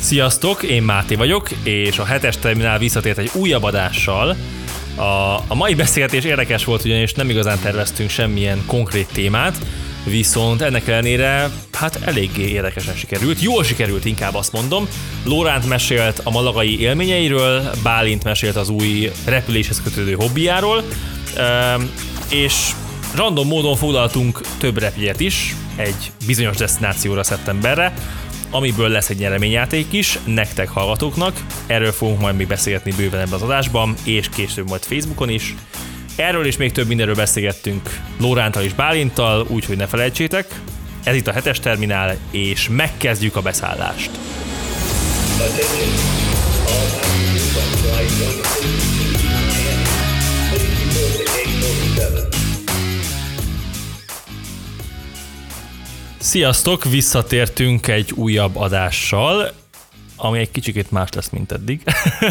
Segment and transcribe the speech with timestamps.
[0.00, 4.36] Sziasztok, én Máté vagyok, és a hetes terminál visszatért egy újabb adással.
[4.96, 5.02] A,
[5.46, 9.58] a mai beszélgetés érdekes volt, ugyanis nem igazán terveztünk semmilyen konkrét témát,
[10.04, 13.40] viszont ennek ellenére hát eléggé érdekesen sikerült.
[13.40, 14.88] Jól sikerült, inkább azt mondom.
[15.24, 20.82] Lóránt mesélt a malagai élményeiről, Bálint mesélt az új repüléshez kötődő hobbiáról,
[22.30, 22.70] és
[23.14, 27.92] random módon foglaltunk több repjegyet is, egy bizonyos destinációra szeptemberre,
[28.50, 31.40] amiből lesz egy nyereményjáték is, nektek hallgatóknak.
[31.66, 35.54] Erről fogunk majd még beszélgetni bőven ebben az adásban, és később majd Facebookon is.
[36.16, 40.60] Erről is még több mindenről beszélgettünk Lórántal és Bálinttal, úgyhogy ne felejtsétek.
[41.04, 44.10] Ez itt a hetes terminál, és megkezdjük a beszállást.
[45.40, 46.20] Attention.
[56.22, 59.52] Sziasztok, visszatértünk egy újabb adással,
[60.16, 61.82] ami egy kicsikét más lesz, mint eddig.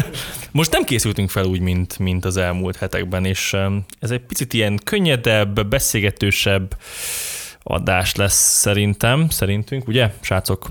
[0.50, 3.56] Most nem készültünk fel úgy, mint, mint az elmúlt hetekben, és
[3.98, 6.76] ez egy picit ilyen könnyedebb, beszélgetősebb
[7.62, 10.70] adás lesz szerintem, szerintünk, ugye, srácok?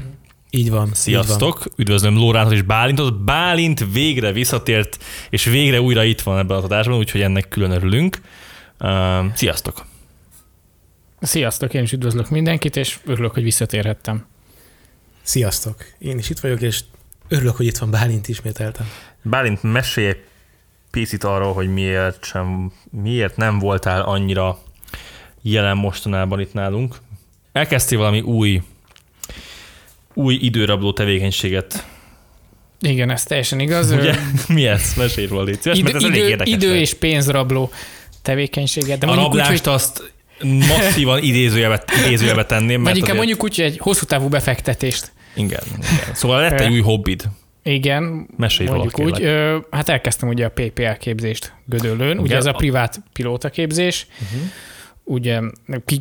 [0.49, 0.89] Így van.
[0.93, 1.73] Sziasztok, így van.
[1.77, 3.23] üdvözlöm Lórántot és Bálintot.
[3.23, 8.21] Bálint végre visszatért, és végre újra itt van ebben az adásban, úgyhogy ennek külön örülünk.
[9.33, 9.88] Sziasztok!
[11.21, 14.25] Sziasztok, én is üdvözlök mindenkit, és örülök, hogy visszatérhettem.
[15.21, 16.79] Sziasztok, én is itt vagyok, és
[17.27, 18.89] örülök, hogy itt van Bálint ismételtem.
[19.21, 20.15] Bálint, mesélj
[20.91, 24.59] picit arról, hogy miért, sem, miért nem voltál annyira
[25.41, 26.95] jelen mostanában itt nálunk.
[27.51, 28.61] Elkezdtél valami új,
[30.13, 31.85] új időrabló tevékenységet
[32.81, 33.91] igen, ez teljesen igaz.
[33.99, 34.15] Ugye?
[34.47, 34.93] Mi ez?
[34.97, 37.71] Mesélj róla, légy szíves, idő, mert ez idő, elég idő és pénzrabló
[38.21, 38.99] tevékenységet.
[38.99, 39.73] De a rablást úgy, hogy...
[39.73, 42.83] azt masszívan idézőjelbe, idézőjelbe tenném.
[42.83, 45.11] Vagy inkább mondjuk úgy, hogy egy hosszú távú befektetést.
[45.35, 46.13] Igen, igen.
[46.13, 47.23] Szóval lett egy új hobbid.
[47.63, 49.23] Igen, Mesélj mondjuk úgy.
[49.23, 54.07] Ö, hát elkezdtem ugye a PPL képzést Gödöllőn, ugye, ugye ez a privát pilóta képzés.
[54.21, 54.49] Uh-huh.
[55.03, 55.41] Ugye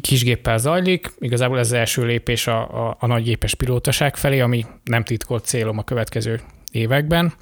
[0.00, 5.04] kisgéppel zajlik, igazából ez az első lépés a, a, a nagygépes pilótaság felé, ami nem
[5.04, 6.40] titkolt célom a következő
[6.72, 7.32] években.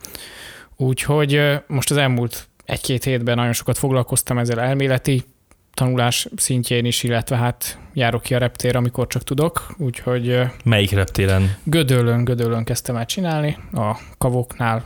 [0.77, 5.25] Úgyhogy most az elmúlt egy-két hétben nagyon sokat foglalkoztam ezzel elméleti
[5.77, 10.41] tanulás szintjén is, illetve hát járok ki a reptér, amikor csak tudok, úgyhogy...
[10.65, 11.57] Melyik reptéren?
[11.65, 14.85] Gödöllön, Gödöllön kezdtem el csinálni, a kavoknál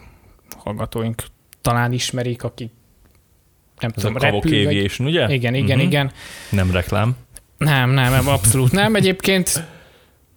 [0.56, 1.22] hallgatóink
[1.60, 2.70] talán ismerik, akik
[3.80, 5.16] nem Ez tudom, a Kavok repül, Aviation, vagy...
[5.16, 5.34] ugye?
[5.34, 5.82] Igen, igen, uh-huh.
[5.82, 6.12] igen.
[6.50, 7.16] Nem reklám.
[7.58, 8.94] Nem, nem, abszolút nem.
[8.94, 9.64] Egyébként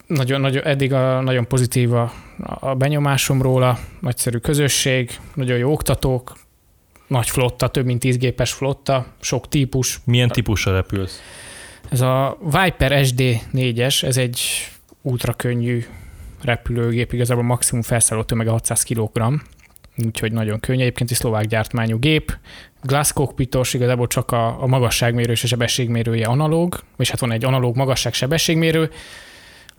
[0.07, 2.13] nagyon, nagyon, eddig a, nagyon pozitív a,
[2.59, 6.33] a benyomásom róla, nagyszerű közösség, nagyon jó oktatók,
[7.07, 9.99] nagy flotta, több mint 10 gépes flotta, sok típus.
[10.03, 11.21] Milyen típusra repülsz?
[11.89, 14.39] Ez a Viper SD4-es, ez egy
[15.01, 15.85] ultra könnyű
[16.41, 19.41] repülőgép, igazából maximum felszálló tömege 600 kg,
[20.05, 20.81] úgyhogy nagyon könnyű.
[20.81, 22.37] Egyébként egy szlovák gyártmányú gép,
[22.81, 27.45] glass cockpitos, igazából csak a, a magasságmérő és a sebességmérője analóg, és hát van egy
[27.45, 28.91] analóg magasság-sebességmérő,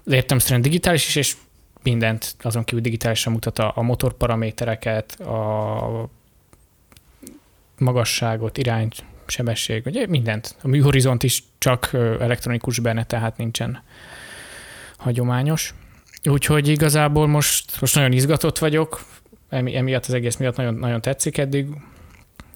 [0.07, 1.37] értem szerint digitális is, és
[1.83, 6.09] mindent azon kívül digitálisan mutat a, a motorparamétereket, a
[7.79, 10.57] magasságot, irányt, sebesség, ugye mindent.
[10.63, 11.91] A műhorizont is csak
[12.21, 13.83] elektronikus benne, tehát nincsen
[14.97, 15.75] hagyományos.
[16.25, 19.05] Úgyhogy igazából most, most nagyon izgatott vagyok,
[19.49, 21.67] emi, emiatt az egész miatt nagyon, nagyon tetszik eddig,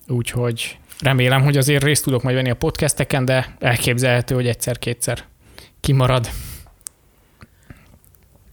[0.07, 5.25] úgyhogy remélem, hogy azért részt tudok majd venni a podcasteken, de elképzelhető, hogy egyszer-kétszer
[5.81, 6.31] kimarad.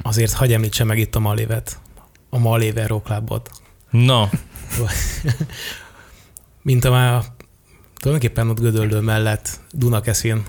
[0.01, 1.79] Azért hagyj említsem meg itt a Malévet,
[2.29, 3.49] a Maléver Rocklábot.
[3.89, 4.29] Na.
[6.65, 7.23] mint a már
[7.97, 10.43] tulajdonképpen ott Gödöllő mellett Dunakeszin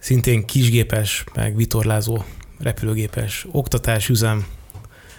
[0.00, 2.24] szintén kisgépes, meg vitorlázó
[2.58, 4.46] repülőgépes oktatás, üzem.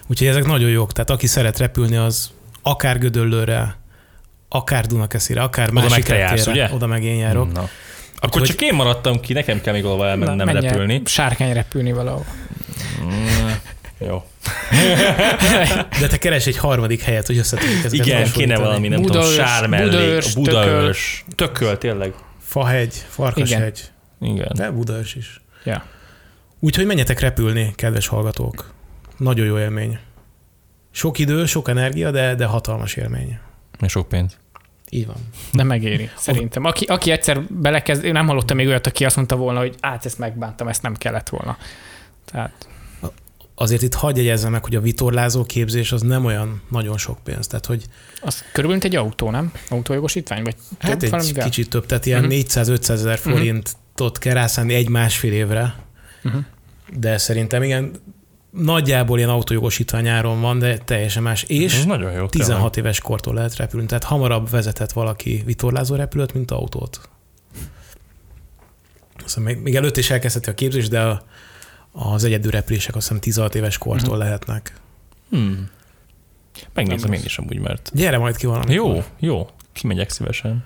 [0.06, 0.92] Úgyhogy ezek nagyon jók.
[0.92, 2.30] Tehát aki szeret repülni, az
[2.62, 3.76] akár Gödöllőre,
[4.48, 6.68] akár Dunakeszire, akár oda másik meg jársz, ugye?
[6.72, 7.52] oda meg én járok.
[7.52, 7.68] Na.
[8.20, 8.56] Akkor Úgyhogy...
[8.56, 11.02] csak én maradtam ki, nekem kell még valahol elmennem repülni.
[11.04, 12.24] Sárkány repülni valahol.
[13.02, 13.48] Mm.
[13.98, 14.24] Jó.
[16.00, 18.06] De te keres egy harmadik helyet, hogy összetudjuk ezeket.
[18.06, 22.14] Igen, kéne valami, nem Budaörs, tudom, sármellé, Budaörs, Budaörs, tököl, tényleg.
[22.40, 23.90] Fahegy, Farkashegy.
[24.20, 24.34] Igen.
[24.34, 24.48] Igen.
[24.54, 25.40] De Budaörs is.
[25.64, 25.84] Ja.
[26.60, 28.72] Úgyhogy menjetek repülni, kedves hallgatók.
[29.16, 29.98] Nagyon jó élmény.
[30.90, 33.38] Sok idő, sok energia, de, de hatalmas élmény.
[33.80, 34.38] És sok pénz.
[34.90, 35.16] Így van.
[35.52, 36.64] De megéri, szerintem.
[36.64, 40.04] Aki, aki egyszer belekezd, én nem hallottam még olyat, aki azt mondta volna, hogy át
[40.04, 41.56] ezt megbántam, ezt nem kellett volna.
[42.24, 42.68] Tehát
[43.60, 47.46] azért itt hagyj jegyezzem meg, hogy a vitorlázó képzés az nem olyan nagyon sok pénz.
[47.46, 47.84] Tehát, hogy
[48.20, 49.52] az körülbelül egy autó, nem?
[49.68, 50.42] Autójogosítvány?
[50.42, 52.38] Vagy hát több, egy kicsit több, tehát ilyen uh-huh.
[52.38, 52.72] Mhm.
[52.72, 54.18] 400-500 ezer forintot uh-huh.
[54.18, 55.74] kell rászállni egy másfél évre.
[56.24, 56.44] Uh-huh.
[56.98, 57.92] De szerintem igen,
[58.50, 61.42] nagyjából ilyen autójogosítványáron van, de teljesen más.
[61.42, 62.26] És Ez nagyon jó.
[62.26, 62.76] 16 tényleg.
[62.76, 67.00] éves kortól lehet repülni, tehát hamarabb vezetett valaki vitorlázó repülőt, mint autót.
[69.24, 71.22] Szóval még, még előtt is elkezdheti a képzés, de a,
[71.92, 74.24] az egyedül repülések azt hiszem 16 éves kortól Mhm.
[74.24, 74.76] lehetnek.
[75.30, 75.68] Hmm.
[76.74, 78.74] Megnézem én is amúgy, mert Gyere majd ki valamikor.
[78.94, 80.64] Jó, jó, kimegyek szívesen.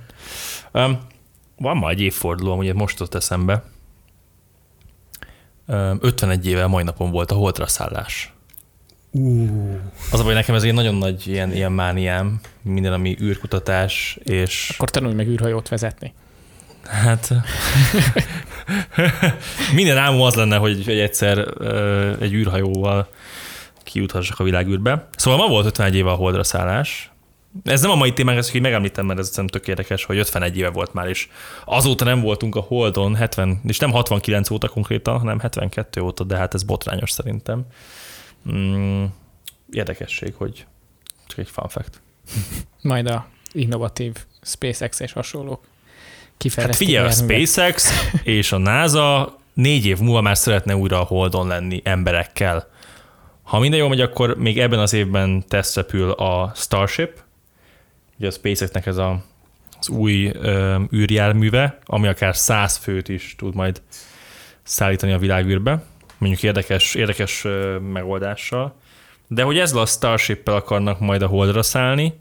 [0.73, 0.99] Um,
[1.57, 3.65] van ma egy évforduló, ugye most ott eszembe.
[5.67, 8.33] Um, 51 éve mai napon volt a holdra szállás.
[9.11, 9.75] Uh,
[10.13, 14.71] Az a baj, nekem ez egy nagyon nagy ilyen, ilyen mániám, minden, ami űrkutatás, és
[14.75, 16.13] Akkor tanulj meg űrhajót vezetni.
[16.85, 17.33] Hát
[19.75, 21.39] minden álmom az lenne, hogy, hogy egyszer
[22.21, 23.09] egy űrhajóval
[23.83, 25.09] kijuthassak a világűrbe.
[25.17, 27.11] Szóval ma volt 51 éve a holdra szállás.
[27.65, 30.57] Ez nem a mai témánk, ezt így megemlítem, mert ez szerintem tök érdekes, hogy 51
[30.57, 31.29] éve volt már, és
[31.65, 36.37] azóta nem voltunk a Holdon, 70, és nem 69 óta konkrétan, hanem 72 óta, de
[36.37, 37.67] hát ez botrányos szerintem.
[38.53, 39.05] Mm,
[39.71, 40.67] érdekesség, hogy
[41.27, 42.01] csak egy fun fact.
[42.83, 45.65] Majd a innovatív SpaceX és hasonlók
[46.43, 46.87] Hát kifejlesztik.
[46.87, 47.11] figyelj, a.
[47.11, 47.91] SpaceX
[48.23, 52.71] és a NASA négy év múlva már szeretne újra a Holdon lenni emberekkel.
[53.43, 57.19] Ha minden jól megy, akkor még ebben az évben tesztrepül a Starship,
[58.19, 59.25] ugye a SpaceX-nek ez a,
[59.81, 63.83] az új ö, űrjárműve, ami akár 100 főt is tud majd
[64.63, 65.85] szállítani a világűrbe.
[66.19, 68.75] Mondjuk érdekes, érdekes ö, megoldással.
[69.29, 72.21] De hogy ezzel a Starship-pel akarnak majd a Holdra szállni,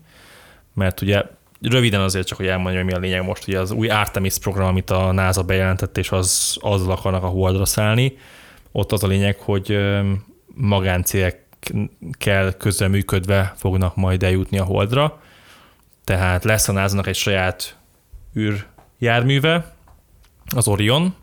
[0.74, 1.24] mert ugye
[1.62, 4.68] röviden azért csak, hogy elmondjam, hogy mi a lényeg most, ugye az új Artemis program,
[4.68, 8.18] amit a NASA bejelentett, és az, azzal akarnak a Holdra szállni.
[8.72, 9.78] Ott az a lényeg, hogy
[10.54, 15.22] magáncégekkel közreműködve fognak majd eljutni a Holdra.
[16.04, 17.78] Tehát lesz a NASA-nak egy saját
[18.38, 19.75] űrjárműve,
[20.56, 21.16] az Orion,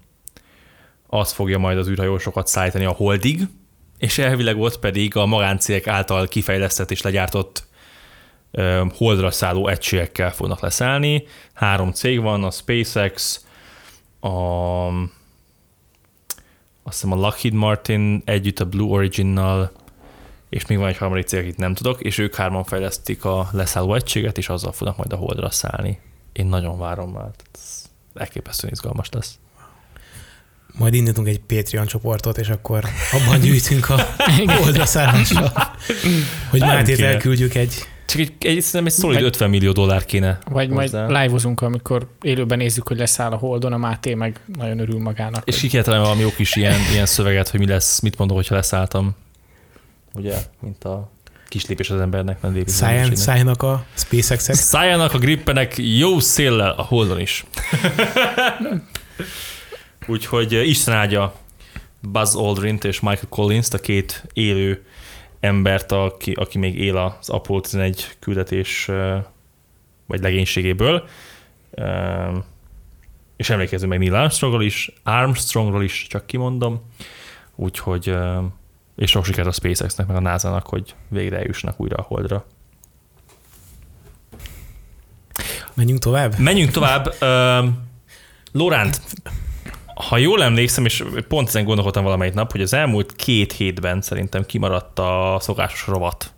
[1.07, 3.41] az fogja majd az űrhajósokat szállítani a Holdig,
[3.99, 7.68] és elvileg ott pedig a magáncégek által kifejlesztett és legyártott
[8.95, 11.25] holdra szálló egységekkel fognak leszállni.
[11.53, 13.45] Három cég van, a SpaceX,
[14.21, 14.29] a,
[16.83, 19.73] azt hiszem a Lockheed Martin együtt a Blue Origin-nal,
[20.49, 23.95] és még van egy harmadik cég, akit nem tudok, és ők hárman fejlesztik a leszálló
[23.95, 26.01] egységet, és azzal fognak majd a holdra szállni.
[26.33, 27.31] Én nagyon várom már.
[27.55, 27.85] Ez
[28.15, 29.39] elképesztően izgalmas lesz.
[30.73, 34.07] majd indítunk egy Patreon csoportot, és akkor abban gyűjtünk a
[34.65, 35.53] oldra szállásra,
[36.51, 40.39] hogy Mátét elküldjük egy Csak egy, egy, szerintem egy szolid Vagy- 50 millió dollár kéne.
[40.51, 41.23] Vagy majd hozzá.
[41.23, 45.43] live-ozunk, amikor élőben nézzük, hogy leszáll a Holdon, a Máté meg nagyon örül magának.
[45.45, 48.19] És hogy- ki kell találni valami jó kis ilyen, ilyen szöveget, hogy mi lesz, mit
[48.19, 49.15] mondok, hogyha leszálltam.
[50.15, 51.11] Ugye, mint a
[51.49, 52.73] kis lépés az embernek, nem lépés
[53.15, 54.55] szálljanak a SpaceX-ek.
[54.55, 57.45] Szálljanak a grippenek jó széllel a holdon is.
[60.07, 61.35] Úgyhogy eh, Isten áldja
[62.01, 64.85] Buzz Aldrint és Michael Collins, a két élő
[65.41, 68.91] embert, aki, aki még él az Apollo 11 küldetés
[70.07, 71.09] vagy legénységéből.
[73.37, 76.81] És emlékezzünk meg Neil Armstrongról is, Armstrongról is, csak kimondom.
[77.55, 78.15] Úgyhogy,
[78.97, 82.45] és sok sikert a SpaceX-nek, meg a NASA-nak, hogy végre eljussanak újra a Holdra.
[85.75, 86.39] Menjünk tovább?
[86.39, 87.07] Menjünk tovább.
[87.21, 87.69] Uh,
[88.53, 89.01] Lóránt,
[90.07, 94.47] ha jól emlékszem, és pont ezen gondolkodtam valamelyik nap, hogy az elmúlt két hétben szerintem
[94.47, 96.33] kimaradt a szokásos rovat.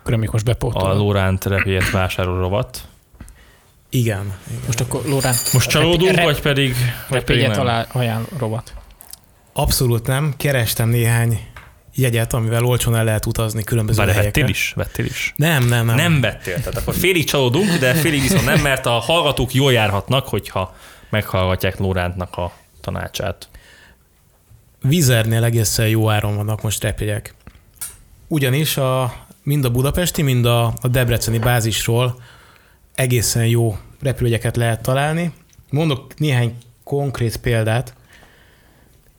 [0.00, 0.92] Akkor amikor A.
[0.92, 2.88] Lóránt repélyet vásárol rovat.
[3.90, 4.34] Igen.
[4.48, 4.60] igen.
[4.66, 6.74] Most akkor Lórán, Most csalódunk, Rep- vagy pedig...
[7.08, 7.60] vagy pedig pégyet nem?
[7.60, 8.74] alá ajánl rovat.
[9.52, 10.34] Abszolút nem.
[10.36, 11.40] Kerestem néhány
[11.94, 14.40] jegyet, amivel olcsón el lehet utazni különböző Várj, helyekre.
[14.40, 14.72] vettél is?
[14.76, 15.32] Vettél is?
[15.36, 15.96] Nem, nem, nem.
[15.96, 16.56] Nem vettél.
[16.56, 20.74] Tehát akkor félig csalódunk, de félig viszont nem, mert a hallgatók jól járhatnak, hogyha
[21.08, 23.48] meghallgatják Lórántnak a tanácsát.
[24.82, 27.34] Vizernél egészen jó áron vannak most repjegyek.
[28.28, 32.22] Ugyanis a, mind a budapesti, mind a, a debreceni bázisról
[32.94, 35.32] egészen jó repülőjegyeket lehet találni.
[35.70, 37.94] Mondok néhány konkrét példát.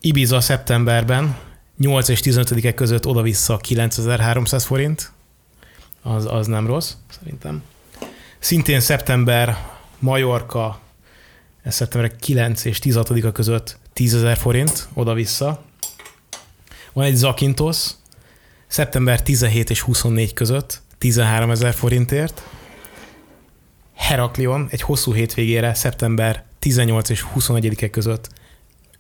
[0.02, 1.38] Ibiza szeptemberben
[1.78, 5.12] 8 és 15 között oda-vissza 9300 forint.
[6.02, 7.64] Az, az nem rossz, szerintem.
[8.40, 9.58] Szintén szeptember
[10.00, 10.80] Majorka,
[11.68, 15.64] ez szeptember 9 és 16 között 10 ezer forint oda-vissza.
[16.94, 17.90] Van egy Zakynthos,
[18.68, 22.42] szeptember 17 és 24 között 13 ezer forintért.
[23.96, 28.30] Heraklion egy hosszú hétvégére szeptember 18 és 21 között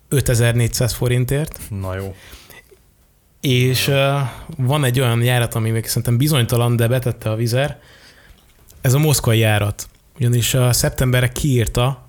[0.09, 1.59] 5400 forintért.
[1.69, 2.15] Na jó.
[3.41, 4.19] És uh,
[4.57, 7.79] van egy olyan járat, ami még szerintem bizonytalan, de betette a vizer.
[8.81, 9.89] Ez a moszkvai járat.
[10.17, 12.06] Ugyanis a szeptemberre kiírta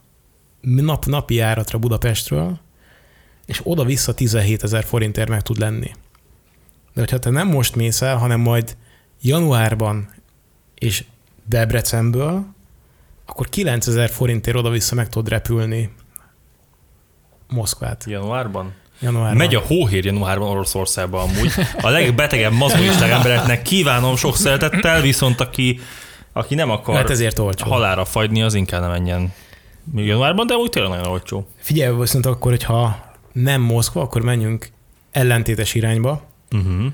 [0.74, 2.58] nap, napi járatra Budapestről,
[3.46, 5.90] és oda-vissza 17 ezer forintért meg tud lenni.
[6.94, 8.76] De hogyha te nem most mész el, hanem majd
[9.22, 10.10] januárban
[10.78, 11.04] és
[11.48, 12.46] Debrecenből,
[13.26, 15.90] akkor 9000 forintért oda-vissza meg tudod repülni
[17.48, 18.04] Moszkvát.
[18.06, 18.72] Januárban?
[19.00, 19.36] Januárban.
[19.36, 21.52] Megy a hóhér januárban Oroszországban amúgy.
[21.80, 25.80] A legbetegebb mazmonisták embereknek kívánom sok szeretettel, viszont aki,
[26.32, 27.70] aki nem akar Hát ezért olcsó.
[27.70, 29.32] halára fagyni, az inkább nem menjen
[29.94, 31.48] januárban, de úgy tényleg nagyon olcsó.
[31.56, 34.70] Figyelj, viszont akkor, hogyha nem Moszkva, akkor menjünk
[35.10, 36.22] ellentétes irányba.
[36.52, 36.92] Uh-huh.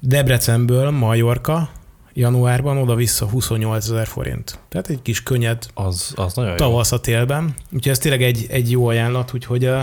[0.00, 1.70] Debrecenből Majorka
[2.12, 4.58] januárban oda-vissza 28 ezer forint.
[4.68, 7.54] Tehát egy kis könnyed Az, az nagyon tavasz a télben.
[7.72, 9.80] Úgyhogy ez tényleg egy, egy jó ajánlat, úgyhogy uh,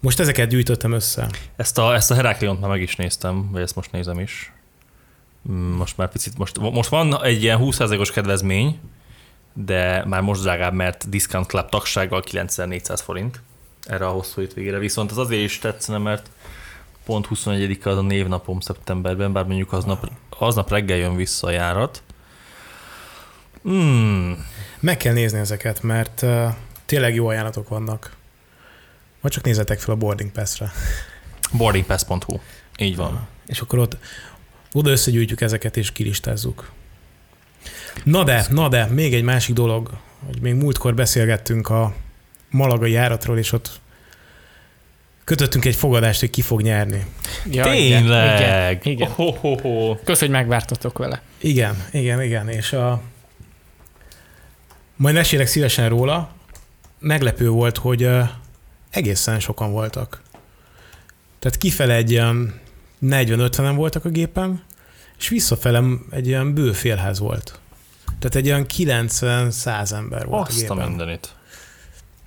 [0.00, 1.28] most ezeket gyűjtöttem össze.
[1.56, 4.52] Ezt a, ezt a Herakliont már meg is néztem, vagy ezt most nézem is.
[5.50, 8.78] Mm, Most már picit, most, most van egy ilyen 20%-os kedvezmény,
[9.64, 13.40] de már most drágább, mert Discount Club tagsággal 9400 forint
[13.82, 14.78] erre a hosszú hétvégére.
[14.78, 16.30] Viszont az azért is tetszene, mert
[17.04, 22.02] pont 21 az a névnapom szeptemberben, bár mondjuk aznap, aznap reggel jön vissza a járat.
[23.62, 24.46] Hmm.
[24.80, 26.48] Meg kell nézni ezeket, mert uh,
[26.86, 28.16] tényleg jó ajánlatok vannak.
[29.20, 30.72] Vagy csak nézzetek fel a Boarding Pass-re.
[31.52, 32.38] Boardingpass.hu.
[32.78, 33.26] Így van.
[33.46, 33.96] És akkor ott
[34.72, 36.70] oda összegyűjtjük ezeket, és kilistázzuk.
[38.04, 39.90] Na de, na de, még egy másik dolog,
[40.26, 41.94] hogy még múltkor beszélgettünk a
[42.50, 43.80] malagai járatról, és ott
[45.24, 47.06] kötöttünk egy fogadást, hogy ki fog nyerni.
[47.50, 48.80] Ja, Tényleg!
[48.86, 49.10] Igen, igen.
[49.16, 49.98] Oh, oh, oh.
[50.04, 51.22] Kösz, hogy megvártatok vele.
[51.38, 53.00] Igen, igen, igen, és a...
[54.96, 56.30] Majd mesélek szívesen róla.
[56.98, 58.08] Meglepő volt, hogy
[58.90, 60.22] egészen sokan voltak.
[61.38, 62.60] Tehát kifele egy ilyen
[63.02, 64.62] 40-50-en voltak a gépen,
[65.18, 67.60] és visszafelem egy ilyen bő félház volt.
[68.18, 71.28] Tehát egy olyan 90-100 ember volt Azt a a mindenit.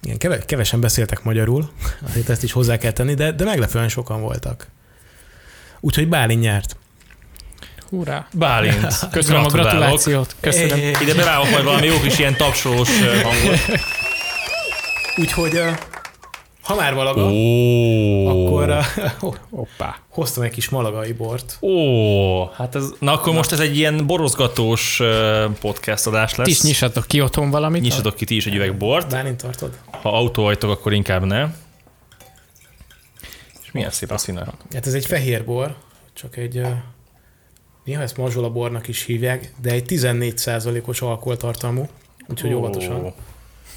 [0.03, 1.71] Igen, keve- kevesen beszéltek magyarul,
[2.09, 4.67] azért ezt is hozzá kell tenni, de, de meglepően sokan voltak.
[5.79, 6.75] Úgyhogy Bálint nyert.
[7.89, 8.27] Hurrá.
[8.33, 8.99] Bálint.
[9.11, 10.35] Köszönöm a gratulációt.
[10.39, 10.79] Köszönöm.
[10.79, 12.89] Ide bevágok majd valami jó kis ilyen tapsolós
[13.23, 13.59] hangot.
[15.15, 15.77] Úgyhogy uh,
[16.61, 18.27] ha már valaga, Ó.
[18.27, 18.85] akkor uh,
[19.49, 19.97] Hoppá.
[20.09, 21.57] hoztam egy kis malagai bort.
[21.61, 26.47] Ó, hát ez, na akkor most ez egy ilyen borozgatós ö, podcast adás lesz.
[26.47, 27.81] Ti is nyissatok ki otthon valamit.
[27.81, 29.09] Nyissatok ki ti is egy üveg bort.
[29.09, 29.77] Bálint tartod?
[30.01, 31.47] Ha autó vagytok, akkor inkább ne.
[33.63, 34.47] És milyen szép a színe.
[34.73, 35.75] Hát ez egy fehér bor,
[36.13, 36.69] csak egy, uh,
[37.83, 41.89] néha ezt mazsola bornak is hívják, de egy 14%-os alkoholtartalmú,
[42.27, 42.57] úgyhogy Ó.
[42.57, 43.13] óvatosan.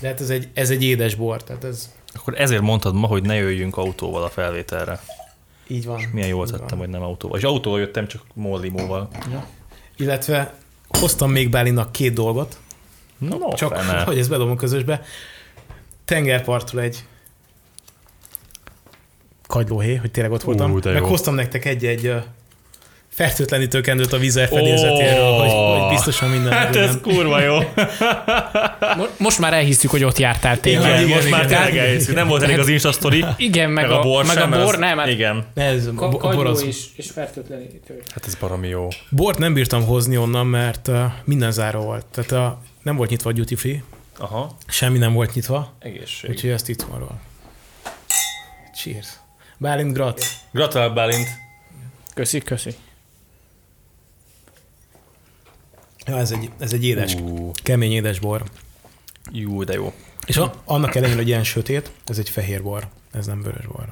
[0.00, 3.23] De hát ez egy, ez egy édes bor, tehát ez Akkor ezért mondtad ma, hogy
[3.23, 5.00] ne jöjjünk autóval a felvételre.
[5.66, 6.00] így van.
[6.12, 6.78] Milyen jól tettem, van.
[6.78, 7.38] hogy nem autóval.
[7.38, 9.09] És autóval jöttem, csak mollimóval.
[9.97, 10.54] Illetve
[10.88, 12.59] hoztam még Bálinnak két dolgot,
[13.18, 14.02] No, csak fene.
[14.04, 15.02] hogy ezt bedobom közösbe.
[16.04, 17.04] Tengerpartról egy
[19.47, 20.73] kagylóhé, hogy tényleg ott voltam.
[20.73, 21.06] Ú, Meg jó.
[21.06, 22.14] hoztam nektek egy-egy
[23.14, 25.38] fertőtlenítő kendőt a vízer fedélzetéről, Ó.
[25.38, 27.00] hogy, hogy biztosan minden Hát ez megvan.
[27.14, 27.54] kurva jó.
[28.97, 31.00] Mo- Most már elhiszük, hogy ott jártál Igen, tényleg.
[31.02, 31.62] igen, most már igen.
[31.64, 32.14] tényleg elhiszük.
[32.14, 34.75] Nem volt elég az Insta story, Igen, meg, meg a bor meg sem, a bor,
[34.75, 35.47] az- nem, hát Igen.
[35.54, 36.62] Ez ka- bo- kagyló boroz.
[36.62, 38.02] és, és fertőtlenítő.
[38.14, 38.88] Hát ez baromi jó.
[39.11, 40.90] Bort nem bírtam hozni onnan, mert
[41.25, 42.06] minden záró volt.
[42.06, 43.83] Tehát a, nem volt nyitva a duty free,
[44.18, 46.30] Aha, semmi nem volt nyitva, egészség.
[46.30, 47.16] úgyhogy ezt itt van róla.
[48.76, 49.09] Cheers.
[49.59, 50.25] Bálint grat.
[50.52, 51.28] Gratulál Bálint.
[52.14, 52.75] Köszi, köszi.
[56.06, 58.42] Ja, ez egy, ez egy édes, Ú, kemény édes bor.
[59.32, 59.92] jó, de jó.
[60.26, 63.84] És a, annak ellenére, hogy ilyen sötét, ez egy fehér bor, ez nem vörös bor.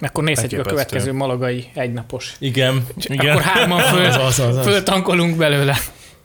[0.00, 2.36] Akkor nézhetjük a következő malagai egynapos.
[2.38, 3.30] Igen, igen.
[3.30, 4.64] Akkor hárman föl, Az, az, az, az.
[4.66, 5.76] föltankolunk belőle.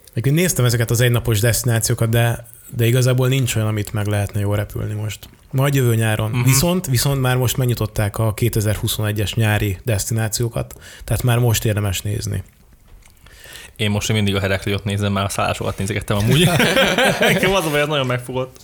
[0.10, 4.56] Egyébként néztem ezeket az egynapos destinációkat, de, de igazából nincs olyan, amit meg lehetne jól
[4.56, 5.30] repülni most.
[5.52, 6.30] Majd jövő nyáron.
[6.32, 6.46] Uh-huh.
[6.46, 12.44] Viszont, viszont már most megnyitották a 2021-es nyári destinációkat, tehát már most érdemes nézni.
[13.78, 16.46] Én most mindig a Herakliot nézem, már a szállásokat nézegettem amúgy.
[17.20, 18.60] Nekem az a baj, nagyon megfogott.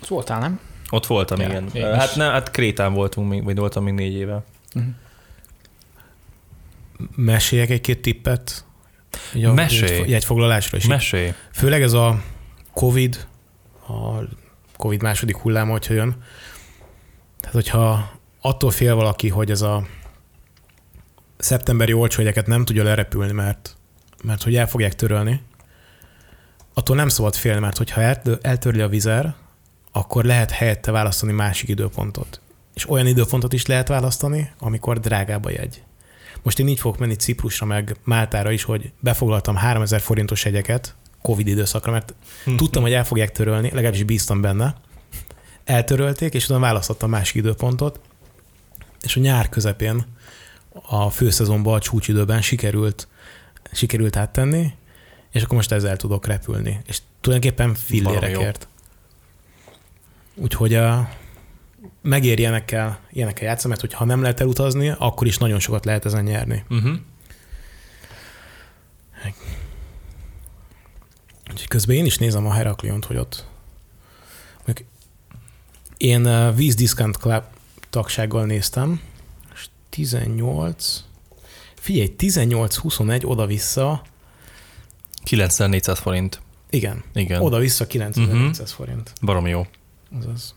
[0.00, 0.60] Ott voltál, nem?
[0.90, 1.68] Ott voltam, Ja, igen.
[1.72, 2.14] én Hát, is.
[2.14, 4.42] ne, hát Krétán voltunk, még, vagy voltam még négy éve.
[7.16, 8.64] Meséljek egy-két tippet?
[9.34, 9.96] Így a Mesélj.
[9.98, 10.86] jegy- Jegyfoglalásra is.
[10.86, 11.32] Mesélj.
[11.52, 12.22] Főleg ez a
[12.72, 13.26] Covid,
[13.88, 14.18] a
[14.76, 16.16] Covid második hullám, hogyha jön.
[17.40, 19.86] Tehát, hogyha attól fél valaki, hogy ez a
[21.38, 23.76] szeptemberi olcsó nem tudja lerepülni, mert,
[24.22, 25.42] mert hogy el fogják törölni,
[26.74, 29.34] attól nem szabad félni, mert hogyha el- eltörli a vizer,
[29.92, 32.40] akkor lehet helyette választani másik időpontot.
[32.74, 35.82] És olyan időpontot is lehet választani, amikor drágább a jegy.
[36.42, 41.46] Most én így fogok menni Ciprusra, meg Máltára is, hogy befoglaltam 3000 forintos jegyeket Covid
[41.46, 42.14] időszakra, mert
[42.56, 44.74] tudtam, hogy el fogják törölni, legalábbis bíztam benne.
[45.64, 48.00] Eltörölték, és utána választottam másik időpontot,
[49.02, 50.06] és a nyár közepén
[50.88, 53.08] a főszezonban a csúcsidőben sikerült,
[53.72, 54.72] sikerült áttenni,
[55.30, 56.80] és akkor most ezzel tudok repülni.
[56.86, 58.68] És tulajdonképpen fillérekért.
[60.34, 61.08] Úgyhogy a,
[62.02, 66.24] megér ilyenekkel, ilyenekkel játszani, mert hogyha nem lehet elutazni, akkor is nagyon sokat lehet ezen
[66.24, 66.64] nyerni.
[66.68, 66.96] Uh-huh.
[71.50, 73.46] Úgyhogy közben én is nézem a Herakliont, hogy ott
[74.66, 74.88] mondjuk
[75.96, 77.44] én uh, Víz Discount Club
[77.90, 79.00] tagsággal néztem,
[79.54, 81.04] és 18,
[81.82, 84.02] figyelj, 18-21 oda-vissza,
[85.22, 86.40] 9400 forint.
[86.70, 87.40] igen, Igen.
[87.40, 88.66] oda-vissza 9400 uh-huh.
[88.66, 89.12] forint.
[89.20, 89.66] Barom jó.
[90.18, 90.54] Azaz.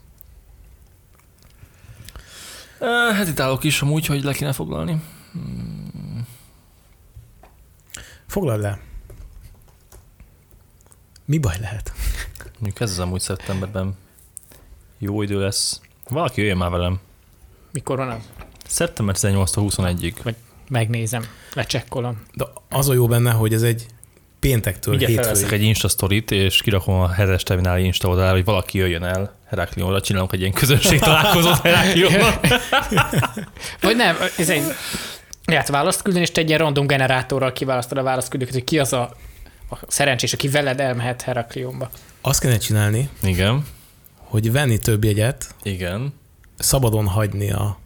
[2.80, 5.02] Uh, hát itt állok is amúgy, hogy le kéne foglalni.
[8.26, 8.80] Foglald le.
[11.24, 11.92] Mi baj lehet?
[12.52, 13.96] Mondjuk ez az amúgy szeptemberben.
[14.98, 15.80] Jó idő lesz.
[16.08, 17.00] Valaki jöjjön már velem.
[17.72, 18.30] Mikor van az?
[18.66, 20.34] Szeptember 18-21-ig.
[20.68, 22.22] Megnézem, lecsekkolom.
[22.34, 23.86] De az a jó benne, hogy ez egy
[24.40, 25.52] péntektől felveszek hétfőig.
[25.52, 30.00] egy Insta sztorit, és kirakom a hetes terminál Insta oldalára, hogy valaki jöjjön el Heraklionra,
[30.00, 32.40] csinálunk egy ilyen közönség találkozót Heraklionra.
[33.80, 34.62] Vagy nem, ez egy
[35.44, 38.92] lehet választ küldeni, és te egy ilyen random generátorral kiválasztod a választküldőket, hogy ki az
[38.92, 39.16] a,
[39.70, 41.90] a szerencsés, aki veled elmehet Heraklionba.
[42.20, 43.66] Azt kellene csinálni, Igen,
[44.16, 46.14] hogy venni több jegyet, igen.
[46.58, 47.78] szabadon hagyni a,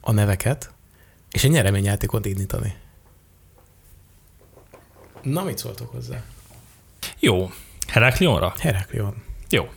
[0.00, 0.73] a neveket,
[1.34, 2.74] és egy nyereményjátékot indítani.
[5.22, 6.22] Na, mit szóltok hozzá?
[7.18, 7.50] Jó.
[7.86, 8.54] Heraklionra?
[8.58, 9.22] Heraklion.
[9.48, 9.68] Jó.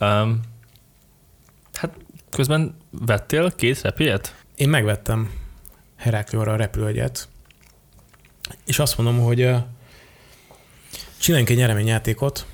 [0.00, 0.40] Um,
[1.72, 1.96] hát
[2.30, 4.44] közben vettél két repélyet?
[4.54, 5.30] Én megvettem
[5.96, 7.28] Heraklionra a repülőgyet,
[8.64, 9.56] és azt mondom, hogy ö,
[11.18, 12.46] csináljunk egy nyereményjátékot.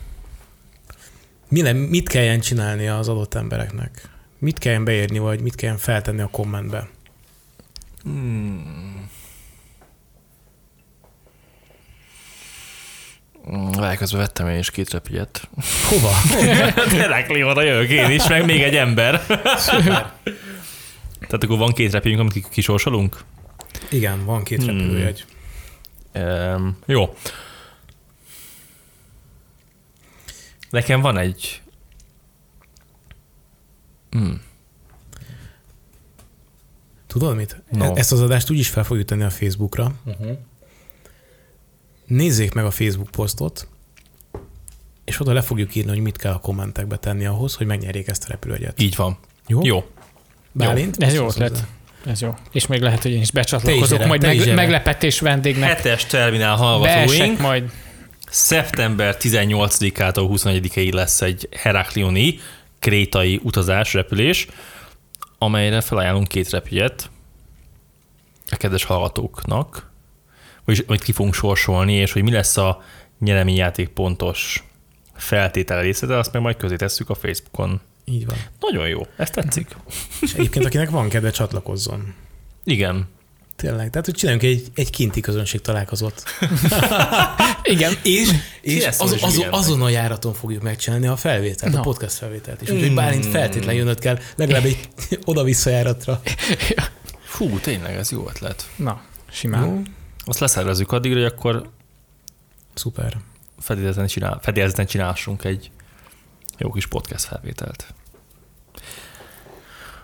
[1.49, 4.09] Mi le, mit kelljen csinálni az adott embereknek?
[4.38, 6.88] Mit kelljen beírni, vagy mit kelljen feltenni a kommentbe?
[8.02, 9.09] Hmm.
[13.76, 15.49] Várj, közben vettem én is két repügyet.
[15.89, 16.10] Hova?
[17.00, 19.26] Heraklionra jövök én is, meg még egy ember.
[21.21, 23.25] Tehát akkor van két repügyünk, amit kisorsolunk?
[23.91, 24.78] Igen, van két Hmm.
[24.78, 25.25] repülőjegy.
[26.15, 27.17] Um, jó.
[30.71, 31.63] Nekem van egy...
[34.10, 34.41] Hmm.
[37.11, 37.63] Tudod mit?
[37.71, 37.85] No.
[37.85, 37.95] No.
[37.95, 39.93] Ezt az adást úgy is fel fogjuk tenni a Facebookra.
[40.05, 40.39] Uh-huh.
[42.07, 43.69] Nézzék meg a Facebook posztot,
[45.05, 48.25] és oda le fogjuk írni, hogy mit kell a kommentekbe tenni ahhoz, hogy megnyerjék ezt
[48.25, 48.81] a repülőgyet.
[48.81, 49.19] Így van.
[49.47, 49.61] Jó?
[49.63, 49.85] Jó.
[50.53, 51.03] Bálint?
[51.03, 51.67] Ez jó Mit szólsz ötlet.
[52.07, 52.35] Ez jó.
[52.53, 54.55] És még lehet, hogy én is becsatlakozok, gyere, majd meg, gyere.
[54.55, 55.69] meglepetés vendégnek.
[55.69, 57.41] Hetes terminál hallgatóink.
[57.41, 57.71] majd.
[58.29, 62.39] Szeptember 18-ától 21-ig lesz egy Heraklioni
[62.79, 64.49] krétai utazás, repülés,
[65.43, 67.11] amelyre felajánlunk két repügyet
[68.50, 69.91] a kedves hallgatóknak,
[70.65, 72.83] vagyis majd ki fogunk sorsolni, és hogy mi lesz a
[73.19, 74.65] nyereményjáték pontos
[75.15, 77.81] feltétele részlete, azt meg majd közé tesszük a Facebookon.
[78.05, 78.37] Így van.
[78.61, 79.76] Nagyon jó, ez tetszik.
[80.21, 82.15] És egyébként, akinek van kedve, csatlakozzon.
[82.65, 83.09] Igen.
[83.61, 83.91] Tényleg.
[83.91, 86.23] Tehát, hogy csináljunk egy, egy kinti közönség találkozót.
[87.63, 87.93] Igen.
[88.03, 91.79] És, és az, az is azon a járaton fogjuk megcsinálni a felvételt, Na.
[91.79, 92.63] a podcast felvételt.
[92.63, 94.89] És úgyhogy Bálint feltétlenül jönnöd kell legalább egy
[95.25, 96.21] oda-vissza járatra.
[97.23, 98.69] Fú, tényleg ez jó ötlet.
[98.77, 99.67] Na, simán.
[99.67, 99.83] Jó?
[100.25, 101.71] Azt leszervezzük addigra, hogy akkor
[102.75, 103.17] Szuper.
[103.59, 105.71] fedélzeten, csinál, fedélzeten csinálhassunk egy
[106.59, 107.95] jó kis podcast felvételt.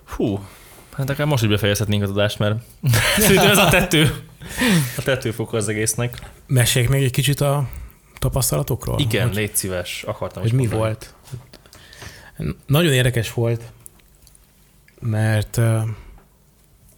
[0.05, 0.47] Hú,
[0.96, 2.59] hát akár most is befejezhetnénk az adást, mert
[3.18, 4.24] szerintem ez a tető.
[4.96, 6.30] A tetőfoka az egésznek.
[6.46, 7.68] Meséljek még egy kicsit a
[8.18, 8.98] tapasztalatokról?
[8.98, 10.80] Igen, Hogy, légy szíves, akartam hogy mi mondani.
[10.80, 11.14] volt.
[12.66, 13.62] Nagyon érdekes volt,
[15.00, 15.61] mert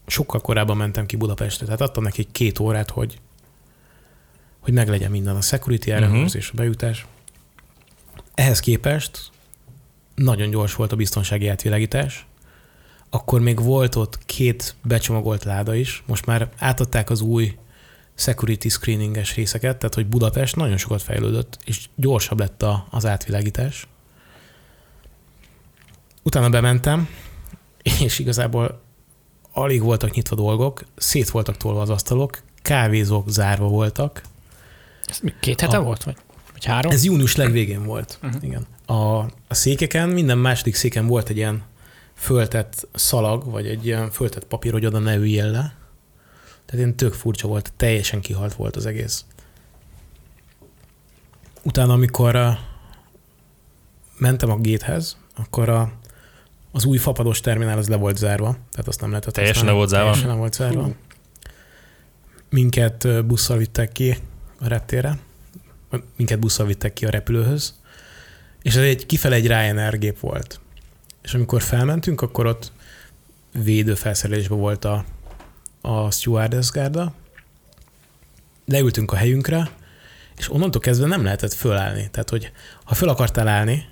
[0.06, 3.18] sokkal korábban mentem ki Budapestre, tehát adtam neki két órát, hogy,
[4.60, 7.06] hogy meglegyen minden a security ellenőrzés, a bejutás.
[8.34, 9.30] Ehhez képest
[10.14, 12.26] nagyon gyors volt a biztonsági átvilágítás.
[13.10, 17.56] Akkor még volt ott két becsomagolt láda is, most már átadták az új
[18.14, 23.86] security screeninges részeket, tehát hogy Budapest nagyon sokat fejlődött, és gyorsabb lett a, az átvilágítás.
[26.22, 27.08] Utána bementem,
[27.82, 28.80] és igazából
[29.52, 34.22] alig voltak nyitva dolgok, szét voltak tolva az asztalok, kávézók zárva voltak.
[35.04, 36.04] Ez mi két hete A- volt?
[36.04, 36.16] Vagy,
[36.52, 36.92] vagy három?
[36.92, 38.18] Ez június legvégén volt.
[38.22, 38.36] Mhm.
[38.40, 38.66] Igen.
[38.86, 39.18] A,
[39.48, 41.62] a székeken, minden második széken volt egy ilyen
[42.18, 45.76] föltett szalag, vagy egy ilyen föltett papír, hogy oda ne üljél le.
[46.64, 49.24] Tehát ilyen tök furcsa volt, teljesen kihalt volt az egész.
[51.62, 52.58] Utána, amikor
[54.18, 55.92] mentem a géthez, akkor a,
[56.72, 59.88] az új fapados terminál az le volt zárva, tehát azt nem lehetett Teljesen le volt
[59.88, 60.10] zárva?
[60.10, 60.90] Teljesen le volt zárva.
[62.50, 64.16] Minket busszal vittek ki
[64.60, 65.18] a reptére,
[66.16, 67.80] minket busszal vittek ki a repülőhöz,
[68.62, 70.60] és ez egy kifele egy Ryanair gép volt.
[71.22, 72.72] És amikor felmentünk, akkor ott
[73.52, 75.04] védőfelszerelésben volt a,
[75.80, 77.12] a stewardess gárda,
[78.64, 79.70] leültünk a helyünkre,
[80.36, 82.08] és onnantól kezdve nem lehetett fölállni.
[82.10, 82.52] Tehát, hogy
[82.84, 83.88] ha föl akartál állni,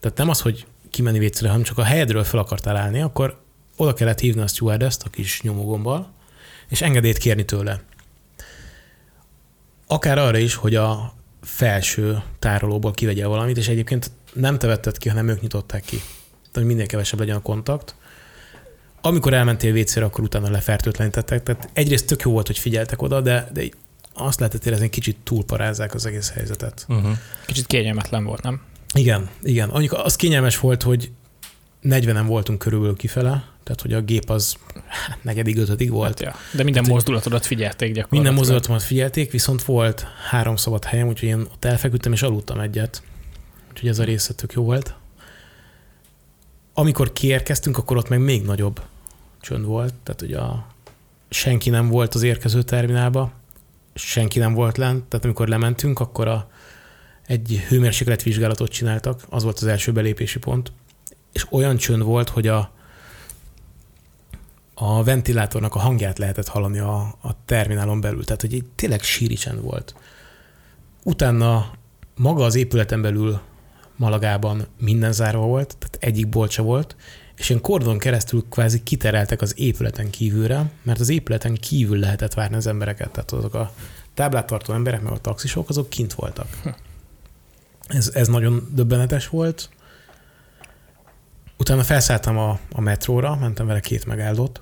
[0.00, 3.40] tehát nem az, hogy kimenni vécére, hanem csak a helyedről fel akartál állni, akkor
[3.76, 6.12] oda kellett hívni a stewardess a kis nyomógombbal,
[6.68, 7.80] és engedélyt kérni tőle.
[9.86, 15.08] Akár arra is, hogy a felső tárolóból kivegye valamit, és egyébként nem te vetted ki,
[15.08, 16.00] hanem ők nyitották ki.
[16.52, 17.94] Hogy minél kevesebb legyen a kontakt.
[19.00, 21.42] Amikor elmentél vécére, akkor utána lefertőtlenítettek.
[21.42, 23.62] Tehát egyrészt tök jó volt, hogy figyeltek oda, de, de
[24.14, 26.84] azt lehetett érezni, kicsit túlparázzák az egész helyzetet.
[26.88, 27.16] Uh-huh.
[27.46, 28.60] Kicsit kényelmetlen volt, nem?
[28.94, 29.68] Igen, igen.
[29.68, 31.10] Anyuk, az kényelmes volt, hogy
[31.82, 34.56] 40-en voltunk körülbelül kifele, tehát hogy a gép az
[34.86, 36.08] hát, negyedik, ötödik volt.
[36.08, 36.30] Hát, ja.
[36.52, 38.12] De minden tehát, mozdulatodat figyelték gyakorlatilag.
[38.12, 43.02] Minden mozdulatomat figyelték, viszont volt három szabad helyem, úgyhogy én ott elfeküdtem és aludtam egyet.
[43.70, 44.94] Úgyhogy ez a része tök jó volt.
[46.78, 48.80] Amikor kiérkeztünk, akkor ott meg még nagyobb
[49.40, 50.66] csönd volt, tehát hogy a
[51.28, 53.32] senki nem volt az érkező terminálba,
[53.94, 56.50] senki nem volt lent, tehát amikor lementünk, akkor a,
[57.26, 60.72] egy hőmérsékletvizsgálatot csináltak, az volt az első belépési pont,
[61.32, 62.70] és olyan csönd volt, hogy a,
[64.74, 69.34] a ventilátornak a hangját lehetett hallani a, a terminálon belül, tehát hogy egy tényleg síri
[69.34, 69.94] csend volt.
[71.02, 71.70] Utána
[72.16, 73.40] maga az épületen belül
[73.98, 76.96] Malagában minden zárva volt, tehát egyik bolcsa volt,
[77.36, 82.56] és ilyen kordon keresztül kvázi kitereltek az épületen kívülre, mert az épületen kívül lehetett várni
[82.56, 83.72] az embereket, tehát azok a
[84.14, 86.46] táblát tartó emberek, meg a taxisok, azok kint voltak.
[86.62, 86.68] Hm.
[87.88, 89.68] Ez, ez nagyon döbbenetes volt.
[91.56, 94.60] Utána felszálltam a, a metróra, mentem vele két megállót,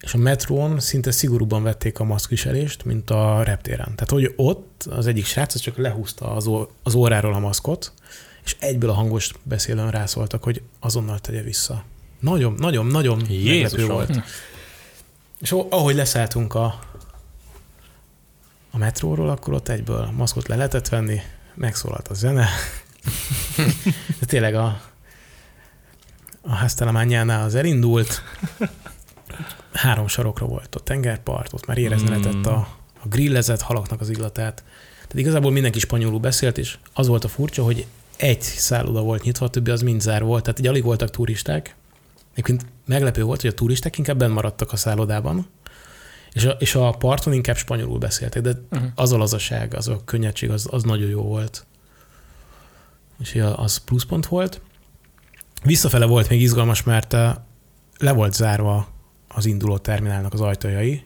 [0.00, 3.92] és a metrón szinte szigorúban vették a maszkviselést, mint a reptéren.
[3.94, 7.92] Tehát, hogy ott az egyik srác csak lehúzta az, ó, az óráról a maszkot,
[8.44, 11.84] és egyből a hangos beszélőn rászóltak, hogy azonnal tegye vissza.
[12.20, 14.22] Nagyon, nagyon, nagyon meglepő volt.
[15.40, 16.78] És ahogy leszálltunk a,
[18.70, 21.20] a metróról, akkor ott egyből maszkot le lehetett venni,
[21.54, 22.48] megszólalt a zene.
[24.20, 24.80] De tényleg a,
[26.40, 28.22] a háztelemányánál az elindult,
[29.72, 32.10] három sarokra volt a tengerpart, ott már érezni mm.
[32.10, 32.56] lehetett a,
[33.02, 34.64] a grillezett halaknak az illatát.
[34.94, 39.46] Tehát igazából mindenki spanyolul beszélt, és az volt a furcsa, hogy egy szálloda volt nyitva,
[39.46, 41.76] a többi az mind zár volt, tehát így alig voltak turisták.
[42.32, 45.46] Egyébként meglepő volt, hogy a turisták inkább benn maradtak a szállodában,
[46.32, 48.88] és a, és a parton inkább spanyolul beszéltek, de uh-huh.
[48.94, 51.66] az a lazaság, az a könnyedség, az, az nagyon jó volt.
[53.18, 54.60] És az pluszpont volt.
[55.62, 57.34] Visszafele volt még izgalmas, mert eh,
[57.98, 58.88] le volt zárva
[59.28, 61.04] az induló terminálnak az ajtajai,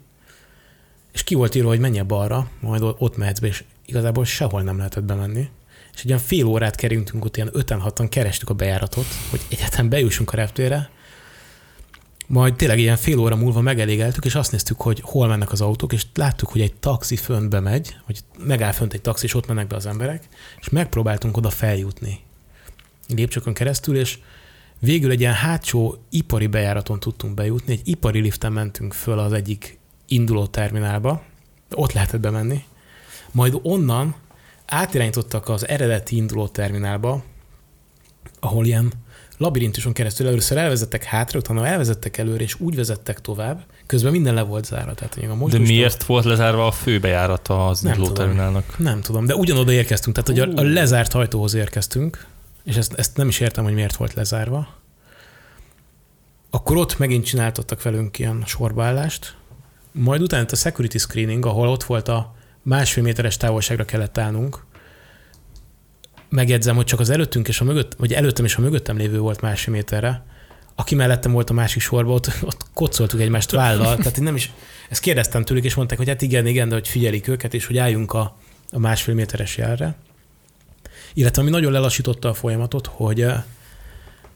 [1.13, 4.77] és ki volt írva, hogy menj balra, majd ott mehetsz be, és igazából sehol nem
[4.77, 5.49] lehetett bemenni.
[5.99, 9.89] És egy olyan fél órát kerültünk ott, ilyen öten hatan kerestük a bejáratot, hogy egyáltalán
[9.89, 10.91] bejussunk a reptére,
[12.27, 15.93] majd tényleg ilyen fél óra múlva megelégeltük, és azt néztük, hogy hol mennek az autók,
[15.93, 19.67] és láttuk, hogy egy taxi fönt bemegy, hogy megáll fönt egy taxi, és ott mennek
[19.67, 20.29] be az emberek,
[20.61, 22.21] és megpróbáltunk oda feljutni.
[23.09, 24.19] Lépcsőkön keresztül, és
[24.79, 29.79] végül egy ilyen hátsó ipari bejáraton tudtunk bejutni, egy ipari liften mentünk föl az egyik
[30.09, 31.23] induló terminálba,
[31.75, 32.65] ott lehetett bemenni,
[33.31, 34.15] majd onnan
[34.69, 37.23] átirányítottak az eredeti induló terminálba,
[38.41, 38.93] ahol ilyen
[39.37, 44.43] labirintuson keresztül először elvezettek hátra, utána elvezettek előre, és úgy vezettek tovább, közben minden le
[44.43, 44.95] volt zárva.
[44.95, 48.79] Tehát, a most de miért volt lezárva a főbejárata az terminálnak?
[48.79, 52.27] Nem tudom, de ugyanoda érkeztünk, tehát hogy a, a lezárt ajtóhoz érkeztünk,
[52.65, 54.69] és ezt, ezt nem is értem, hogy miért volt lezárva.
[56.51, 59.37] Akkor ott megint csináltattak velünk ilyen sorbaállást,
[59.93, 62.35] majd utána a security screening, ahol ott volt a
[62.69, 64.65] másfél méteres távolságra kellett állnunk,
[66.29, 69.41] megjegyzem, hogy csak az előttünk és a mögött, vagy előttem és a mögöttem lévő volt
[69.41, 70.25] másfél méterre,
[70.75, 74.53] aki mellettem volt a másik sorban, ott, ott kocoltuk egymást vállal, tehát én nem is,
[74.89, 77.79] ezt kérdeztem tőlük, és mondták, hogy hát igen, igen, de hogy figyelik őket, és hogy
[77.79, 78.37] álljunk a,
[78.71, 79.97] a másfél méteres jelre.
[81.15, 83.27] Illetve ami nagyon lelassította a folyamatot, hogy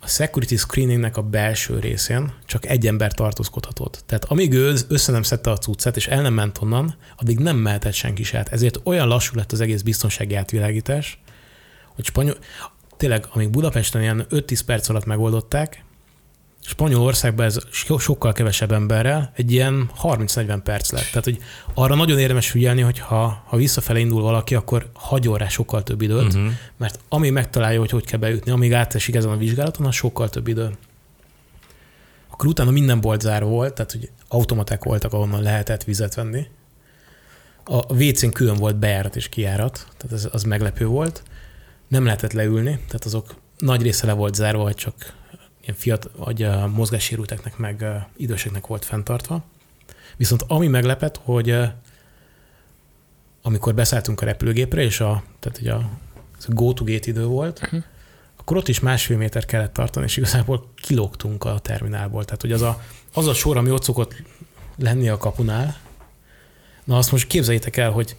[0.05, 4.03] a security screeningnek a belső részén csak egy ember tartózkodhatott.
[4.07, 7.57] Tehát amíg ő össze nem szedte a cuccát, és el nem ment onnan, addig nem
[7.57, 8.49] mehetett senki se át.
[8.49, 11.21] Ezért olyan lassú lett az egész biztonsági átvilágítás,
[11.95, 12.37] hogy spanyol,
[12.97, 15.85] tényleg, amíg Budapesten ilyen 5-10 perc alatt megoldották,
[16.65, 17.59] Spanyolországban ez
[17.99, 21.05] sokkal kevesebb emberrel, egy ilyen 30-40 perc lett.
[21.05, 21.39] Tehát, hogy
[21.75, 26.03] arra nagyon érdemes figyelni, hogy ha, ha visszafele indul valaki, akkor hagyjon rá sokkal több
[26.03, 26.53] időt, uh-huh.
[26.77, 30.49] mert ami megtalálja, hogy hogy kell bejutni, amíg átesik ezen a vizsgálaton, az sokkal több
[30.49, 30.71] idő.
[32.31, 36.47] akkor utána minden bolt zárva volt, tehát hogy automaták voltak, ahonnan lehetett vizet venni.
[37.65, 41.23] A WC-n külön volt bejárat és kijárat, tehát ez, az meglepő volt.
[41.89, 44.95] Nem lehetett leülni, tehát azok nagy része le volt zárva, vagy csak
[45.63, 47.85] ilyen fiat, vagy a mozgássérülteknek, meg
[48.17, 49.45] időseknek volt fenntartva.
[50.17, 51.59] Viszont ami meglepett, hogy
[53.43, 55.91] amikor beszálltunk a repülőgépre, és a, tehát ugye a,
[56.47, 57.83] a go-to-gate idő volt, uh-huh.
[58.37, 62.25] akkor ott is másfél méter kellett tartani, és igazából kilógtunk a terminálból.
[62.25, 64.15] Tehát, hogy az a, az a sor, ami ott szokott
[64.77, 65.77] lenni a kapunál,
[66.85, 68.17] na azt most képzeljétek el, hogy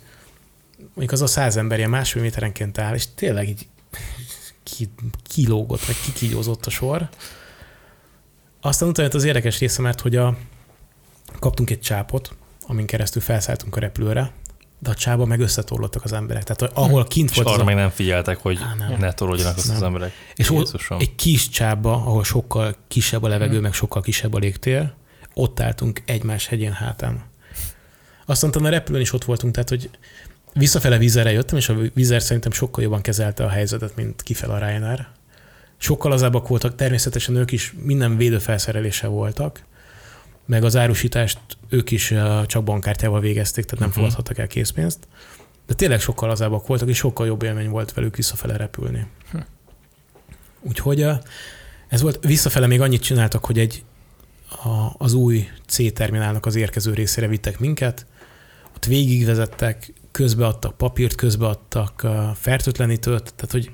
[0.77, 3.67] mondjuk az a száz ember ilyen másfél méterenként áll, és tényleg így
[4.63, 4.89] ki,
[5.23, 7.09] kilógott, vagy kikígyózott a sor.
[8.61, 10.37] Aztán utána az érdekes része, mert hogy a,
[11.39, 12.35] kaptunk egy csápot,
[12.67, 14.31] amin keresztül felszálltunk a repülőre,
[14.79, 16.43] de a csába meg összetorlottak az emberek.
[16.43, 17.47] Tehát ahol kint és volt...
[17.47, 18.99] arra az meg nem figyeltek, hogy Á, nem.
[18.99, 20.11] ne toroljanak az, az emberek.
[20.35, 23.61] És ott egy kis csába, ahol sokkal kisebb a levegő, hmm.
[23.61, 24.93] meg sokkal kisebb a légtér,
[25.33, 27.23] ott álltunk egymás hegyén hátán.
[28.25, 29.89] Aztán a repülőn is ott voltunk, tehát hogy
[30.53, 34.57] visszafele vízerre jöttem, és a vízer szerintem sokkal jobban kezelte a helyzetet, mint kifel a
[34.57, 35.07] Ryanair.
[35.77, 39.63] Sokkal lazábbak voltak, természetesen ők is minden védőfelszereléssel voltak,
[40.45, 41.39] meg az árusítást
[41.69, 42.13] ők is
[42.45, 44.03] csak bankkártyával végezték, tehát nem uh-huh.
[44.03, 45.07] fogadhattak el készpénzt.
[45.67, 49.07] De tényleg sokkal lazábbak voltak, és sokkal jobb élmény volt velük visszafele repülni.
[49.31, 49.37] Hm.
[50.61, 51.07] Úgyhogy
[51.87, 53.83] ez volt, visszafele még annyit csináltak, hogy egy
[54.49, 58.05] a, az új C-terminálnak az érkező részére vittek minket,
[58.75, 63.71] ott végigvezettek, közbeadtak papírt, közbeadtak fertőtlenítőt, tehát hogy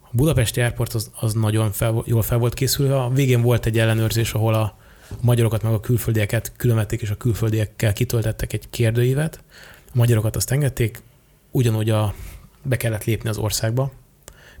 [0.00, 3.00] a Budapesti Airport az, az nagyon fel, jól fel volt készülve.
[3.00, 4.76] A végén volt egy ellenőrzés, ahol a
[5.20, 9.40] magyarokat meg a külföldieket különvették, és a külföldiekkel kitöltettek egy kérdőívet.
[9.86, 11.02] A magyarokat azt engedték,
[11.50, 12.14] ugyanúgy a,
[12.62, 13.92] be kellett lépni az országba,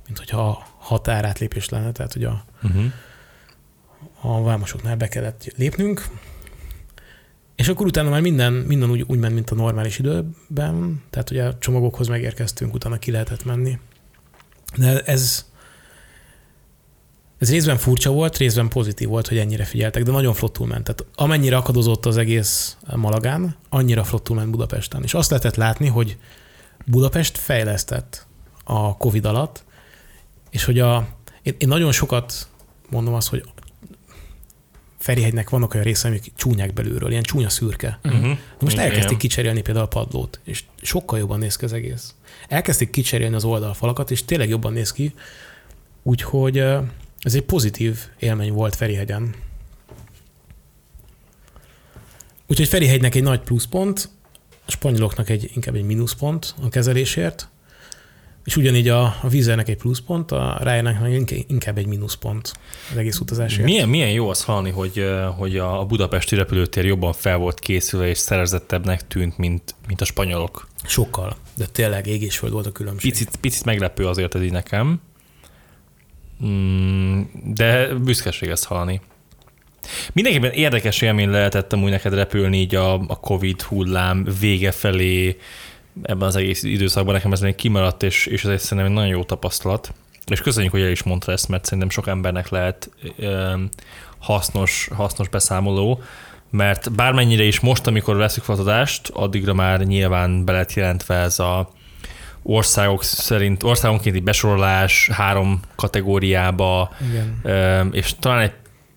[0.06, 2.84] mint hogyha határátlépés lenne, tehát hogy a, uh-huh.
[4.20, 6.06] a vámosoknál be kellett lépnünk,
[7.56, 11.44] és akkor utána már minden, minden úgy, úgy ment, mint a normális időben, tehát ugye
[11.44, 13.78] a csomagokhoz megérkeztünk, utána ki lehetett menni.
[14.76, 15.46] De ez,
[17.38, 20.84] ez részben furcsa volt, részben pozitív volt, hogy ennyire figyeltek, de nagyon flottul ment.
[20.84, 25.02] Tehát amennyire akadozott az egész Malagán, annyira flottul ment Budapesten.
[25.02, 26.16] És azt lehetett látni, hogy
[26.86, 28.26] Budapest fejlesztett
[28.64, 29.64] a Covid alatt,
[30.50, 31.08] és hogy a,
[31.42, 32.48] én, én nagyon sokat
[32.90, 33.44] mondom azt, hogy
[35.06, 37.98] Ferihegynek vannak olyan részei, amik csúnyák belülről, ilyen csúnya szürke.
[38.04, 38.22] Uh-huh.
[38.22, 42.14] De most elkezdték kicserélni például a padlót, és sokkal jobban néz ki az egész.
[42.48, 45.14] Elkezdték kicserélni az oldalfalakat, és tényleg jobban néz ki.
[46.02, 46.58] Úgyhogy
[47.20, 49.34] ez egy pozitív élmény volt Ferihegyen.
[52.46, 54.08] Úgyhogy Ferihegynek egy nagy pluszpont,
[54.66, 57.48] a spanyoloknak egy, inkább egy mínuszpont a kezelésért,
[58.46, 59.28] és ugyanígy a, a
[59.66, 62.52] egy pluszpont, a Ryanairnek inkább egy mínuszpont
[62.90, 63.64] az egész utazásért.
[63.64, 65.04] Milyen, milyen jó az hallani, hogy,
[65.36, 70.68] hogy a budapesti repülőtér jobban fel volt készülve és szerezettebbnek tűnt, mint, mint a spanyolok.
[70.84, 73.10] Sokkal, de tényleg ég és föld volt a különbség.
[73.10, 75.00] Picit, picit meglepő azért ez így nekem.
[76.44, 79.00] Mm, de büszkeség ezt hallani.
[80.12, 85.36] Mindenképpen érdekes élmény lehetett amúgy neked repülni így a, a Covid hullám vége felé,
[86.02, 89.16] ebben az egész időszakban nekem ez még kimaradt, és, és ez egy szerintem egy nagyon
[89.16, 89.92] jó tapasztalat.
[90.26, 93.54] És köszönjük, hogy el is mondta ezt, mert szerintem sok embernek lehet ö,
[94.18, 96.00] hasznos, hasznos beszámoló,
[96.50, 101.70] mert bármennyire is most, amikor veszük fotodást, addigra már nyilván be lett jelentve ez a
[102.42, 107.88] országok szerint, országonkénti besorolás három kategóriába, Igen.
[107.92, 108.52] és talán egy,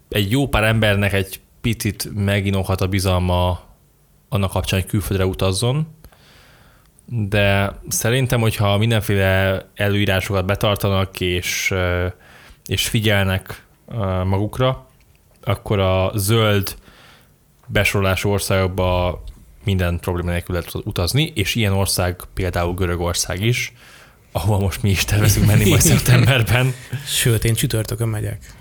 [0.09, 3.59] egy jó pár embernek egy picit meginóhat a bizalma
[4.29, 5.87] annak kapcsán, hogy külföldre utazzon,
[7.11, 11.73] de szerintem, hogyha mindenféle előírásokat betartanak és,
[12.65, 13.65] és figyelnek
[14.23, 14.87] magukra,
[15.41, 16.75] akkor a zöld
[17.67, 19.23] besorolású országokba
[19.63, 23.73] minden probléma nélkül lehet utazni, és ilyen ország például Görögország is,
[24.31, 26.73] ahol most mi is tervezünk menni majd szeptemberben.
[27.05, 28.53] Sőt, én csütörtökön megyek.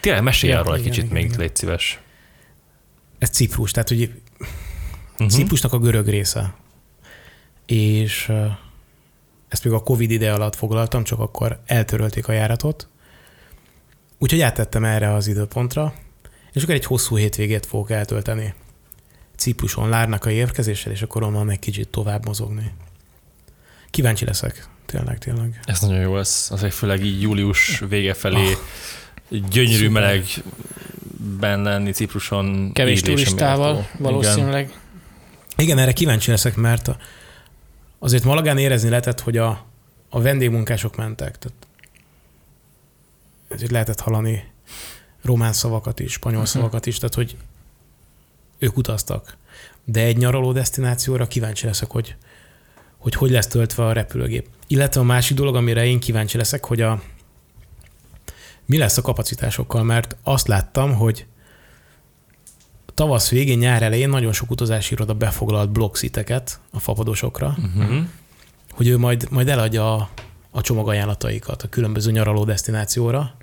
[0.00, 1.38] Tényleg mesélj ja, arról egy kicsit igen, még, igen.
[1.38, 1.98] légy szíves.
[3.18, 4.10] Ez Ciprus, tehát hogy
[5.12, 5.28] uh-huh.
[5.28, 6.54] Ciprusnak a görög része.
[7.66, 8.32] És
[9.48, 12.88] ezt még a Covid ide alatt foglaltam, csak akkor eltörölték a járatot.
[14.18, 15.94] Úgyhogy áttettem erre az időpontra,
[16.52, 18.54] és akkor egy hosszú hétvégét fogok eltölteni.
[19.36, 22.72] Cipruson Lárnak a érkezéssel, és akkor onnan egy kicsit tovább mozogni.
[23.90, 25.60] Kíváncsi leszek, tényleg, tényleg.
[25.64, 30.02] Ez nagyon jó lesz, azért főleg így július vége felé oh, gyönyörű szuper.
[30.02, 32.72] melegben lenni Cipruson.
[32.72, 34.64] Kevés turistával valószínűleg.
[34.64, 34.82] Igen.
[35.56, 36.90] Igen, erre kíváncsi leszek, mert
[38.04, 39.64] azért Malagán érezni lehetett, hogy a,
[40.08, 41.38] a vendégmunkások mentek.
[41.38, 41.66] Tehát
[43.48, 44.52] ezért lehetett hallani
[45.22, 46.54] román szavakat is, spanyol uh-huh.
[46.54, 47.36] szavakat is, tehát hogy
[48.58, 49.36] ők utaztak.
[49.84, 52.16] De egy nyaraló destinációra kíváncsi leszek, hogy
[52.98, 54.48] hogy, hogy lesz töltve a repülőgép.
[54.66, 57.02] Illetve a másik dolog, amire én kíváncsi leszek, hogy a,
[58.64, 61.26] mi lesz a kapacitásokkal, mert azt láttam, hogy
[62.94, 68.06] tavasz végén, nyár elején nagyon sok utazási iroda befoglalt blogsziteket a fapadosokra, uh-huh.
[68.72, 70.08] hogy ő majd, majd eladja a,
[70.50, 73.36] a csomagajánlataikat a különböző nyaraló destinációra,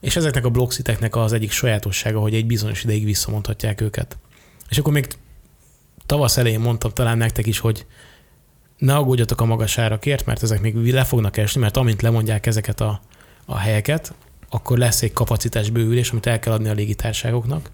[0.00, 4.18] és ezeknek a blogsziteknek az egyik sajátossága, hogy egy bizonyos ideig visszamondhatják őket.
[4.68, 5.06] És akkor még
[6.06, 7.86] tavasz elején mondtam talán nektek is, hogy
[8.78, 12.80] ne aggódjatok a magas árakért, mert ezek még le fognak esni, mert amint lemondják ezeket
[12.80, 13.00] a,
[13.46, 14.14] a helyeket,
[14.48, 17.70] akkor lesz egy kapacitás bővülés, amit el kell adni a légitárságoknak.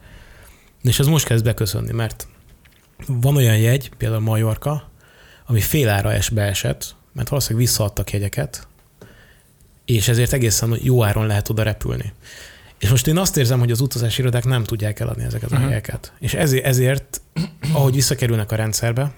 [0.85, 2.27] És ez most kezd beköszönni, mert
[3.07, 4.91] van olyan jegy, például Majorka,
[5.47, 8.67] ami fél ára es beesett, mert valószínűleg visszaadtak jegyeket,
[9.85, 12.13] és ezért egészen jó áron lehet oda repülni.
[12.79, 15.69] És most én azt érzem, hogy az utazási irodák nem tudják eladni ezeket a uh-huh.
[15.69, 16.13] helyeket.
[16.19, 17.21] És ezért, ezért,
[17.73, 19.15] ahogy visszakerülnek a rendszerbe,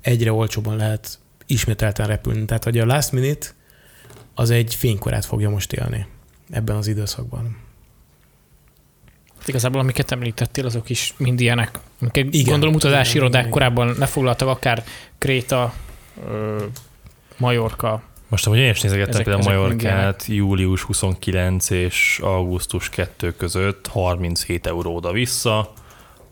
[0.00, 2.44] egyre olcsóban lehet ismételten repülni.
[2.44, 3.46] Tehát, hogy a last minute
[4.34, 6.06] az egy fénykorát fogja most élni
[6.50, 7.56] ebben az időszakban.
[9.44, 11.78] Hát igazából amiket említettél, azok is mind ilyenek.
[12.00, 13.52] Amiket igen, gondolom utazási irodák igen.
[13.52, 14.84] korábban lefoglaltak, akár
[15.18, 15.74] Kréta,
[17.36, 18.02] Majorka.
[18.28, 24.94] Most, ahogy én is nézegettem például Majorkát, július 29 és augusztus 2 között 37 euró
[24.96, 25.72] oda-vissza,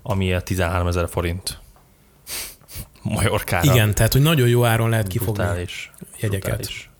[0.02, 1.58] ami 13 ezer forint.
[3.02, 3.72] Majorkára.
[3.72, 6.56] Igen, tehát hogy nagyon jó áron lehet kifogni brutális, jegyeket.
[6.56, 6.90] Brutális.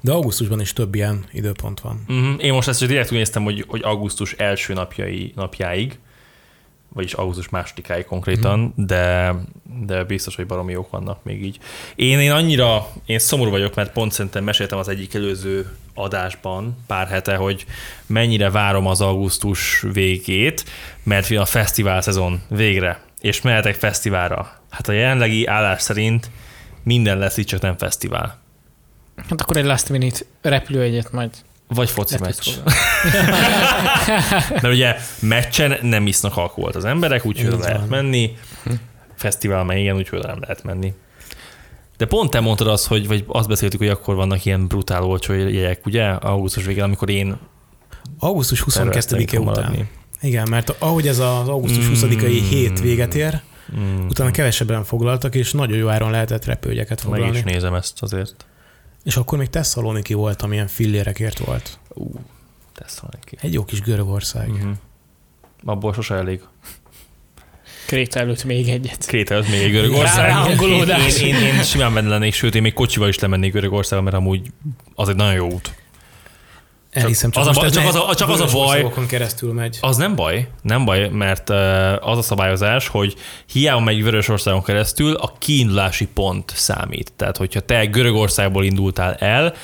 [0.00, 2.04] De augusztusban is több ilyen időpont van.
[2.08, 2.44] Uh-huh.
[2.44, 5.98] Én most ezt direkt úgy néztem, hogy, hogy augusztus első napjai, napjáig,
[6.92, 8.84] vagyis augusztus másodikáig konkrétan, uh-huh.
[8.84, 9.34] de,
[9.86, 11.58] de biztos, hogy baromi jók vannak még így.
[11.94, 17.08] Én, én annyira, én szomorú vagyok, mert pont szerintem meséltem az egyik előző adásban pár
[17.08, 17.66] hete, hogy
[18.06, 20.64] mennyire várom az augusztus végét,
[21.02, 24.52] mert a fesztivál szezon végre, és mehetek fesztiválra.
[24.70, 26.30] Hát a jelenlegi állás szerint
[26.82, 28.39] minden lesz itt, csak nem fesztivál.
[29.28, 31.30] Hát akkor egy last minute repülőegyet majd
[31.74, 32.48] vagy foci meccs.
[34.50, 38.36] Mert ugye meccsen nem isznak alkoholt az emberek, úgyhogy oda lehet menni.
[39.14, 40.92] Fesztivál meg igen, úgyhogy nem lehet menni.
[41.96, 45.32] De pont te mondtad azt, hogy, vagy azt beszéltük, hogy akkor vannak ilyen brutál olcsó
[45.32, 46.06] jegyek, ugye?
[46.06, 47.36] Augusztus végén, amikor én
[48.18, 49.42] Augusztus 22-e után.
[49.42, 49.88] Maradni.
[50.20, 52.48] Igen, mert ahogy ez az augusztus 20-ai mm.
[52.48, 53.40] hét véget ér,
[53.80, 54.06] mm.
[54.08, 57.26] utána kevesebben foglaltak, és nagyon jó áron lehetett repülőjegyeket foglalni.
[57.26, 58.44] Meg is nézem ezt azért.
[59.02, 61.78] És akkor még Tesszaloniki volt, amilyen fillérekért volt.
[61.88, 62.10] Ú,
[62.74, 63.36] Tesszaloniki.
[63.40, 64.48] Egy jó kis Görögország.
[64.50, 64.70] Uh-huh.
[65.64, 66.40] Abból sose elég.
[67.86, 69.06] Kréta előtt még egyet.
[69.06, 70.60] Kréta előtt még egy Görögország.
[70.60, 74.04] Én, én, én, én, én simán benne lennék, sőt, én még kocsival is lemennék Görögországba,
[74.04, 74.52] mert amúgy
[74.94, 75.74] az egy nagyon jó út.
[76.90, 79.78] Elhiszem, csak, az a, csak, az a, csak az a baj, keresztül megy.
[79.80, 81.50] Az nem baj, nem baj, mert
[82.00, 83.14] az a szabályozás, hogy
[83.46, 87.12] hiába megy Vörösországon keresztül, a kiindulási pont számít.
[87.16, 89.54] Tehát, hogyha te Görögországból indultál el,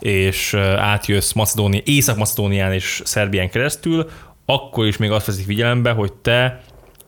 [0.00, 4.10] és átjössz Macedónia, Észak-Macedónián és Szerbián keresztül,
[4.44, 6.62] akkor is még azt veszik figyelembe, hogy te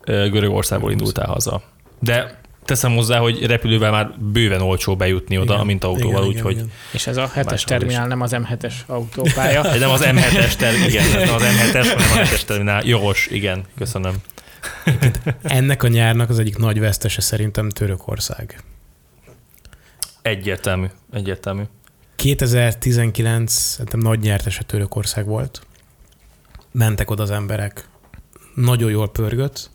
[0.05, 1.61] Görögországból indultál haza.
[1.99, 2.38] De
[2.69, 6.63] teszem hozzá, hogy repülővel már bőven olcsó bejutni oda, igen, mint autóval, úgyhogy...
[6.91, 9.61] És ez a hetes terminál, nem az M7-es autópálya.
[9.77, 12.85] nem az M7-es terminál, igen, ez nem az M7-es, hanem a 7-es terminál.
[12.85, 14.15] Jogos, igen, köszönöm.
[15.41, 18.63] Ennek a nyárnak az egyik nagy vesztese szerintem Törökország.
[20.21, 21.63] Egyértelmű, egyértelmű.
[22.15, 25.61] 2019 szerintem nagy nyertese Törökország volt.
[26.71, 27.89] Mentek oda az emberek,
[28.55, 29.69] nagyon jól pörgött.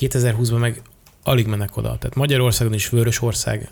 [0.00, 0.82] 2020-ban meg
[1.24, 1.88] alig mennek oda.
[1.88, 3.70] Tehát Magyarországon is Vörösország,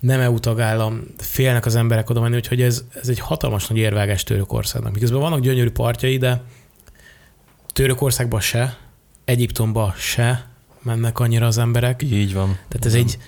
[0.00, 4.22] nem EU tagállam, félnek az emberek oda menni, úgyhogy ez, ez egy hatalmas nagy érvágás
[4.22, 4.92] Törökországnak.
[4.92, 6.42] Miközben vannak gyönyörű partjai, de
[7.72, 8.78] Törökországba se,
[9.24, 10.46] Egyiptomba se
[10.82, 12.02] mennek annyira az emberek.
[12.02, 12.58] Így van.
[12.68, 13.18] Tehát ez egy,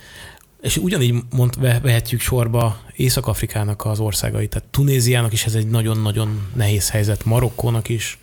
[0.61, 4.51] és ugyanígy mond, vehetjük sorba Észak-Afrikának az országait.
[4.51, 8.19] Tehát Tunéziának is ez egy nagyon-nagyon nehéz helyzet, Marokkónak is.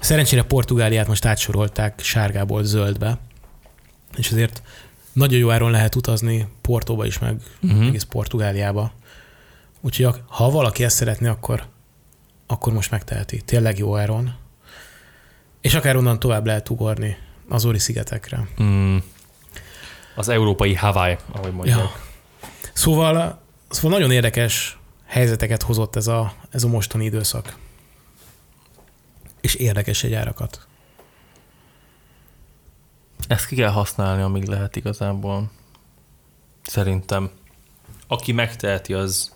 [0.00, 3.18] Szerencsére Portugáliát most átsorolták sárgából zöldbe,
[4.16, 4.62] és ezért
[5.12, 7.86] nagyon jó áron lehet utazni Portóba is, meg uh-huh.
[7.86, 8.92] egész Portugáliába.
[9.80, 11.66] Úgyhogy ha valaki ezt szeretné, akkor,
[12.46, 13.40] akkor most megteheti.
[13.40, 14.34] Tényleg jó áron.
[15.60, 17.16] És akár onnan tovább lehet ugorni
[17.48, 18.48] az Ori szigetekre.
[18.62, 18.96] Mm.
[20.14, 21.78] Az európai Hawaii, ahogy mondják.
[21.78, 21.92] Ja.
[22.72, 27.56] Szóval, szóval nagyon érdekes helyzeteket hozott ez a, ez a mostani időszak.
[29.40, 30.66] És érdekes egy árakat.
[33.28, 35.50] Ezt ki kell használni, amíg lehet igazából.
[36.62, 37.30] Szerintem.
[38.06, 39.32] Aki megteheti, az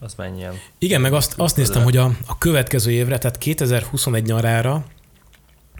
[0.00, 0.54] az mennyien.
[0.78, 4.84] Igen, meg azt, azt néztem, hogy a, a következő évre, tehát 2021 nyarára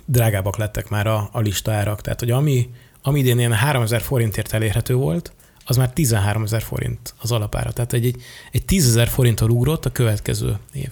[0.05, 2.01] drágábbak lettek már a, a listárak.
[2.01, 2.71] Tehát, hogy ami,
[3.03, 5.33] ami idén ilyen 3000 forintért elérhető volt,
[5.65, 7.73] az már 13 ezer forint az alapára.
[7.73, 8.23] Tehát egy, egy,
[8.53, 10.91] egy 10 ezer forinttal ugrott a következő év.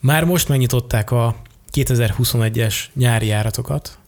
[0.00, 1.36] Már most megnyitották a
[1.72, 3.98] 2021-es nyári járatokat,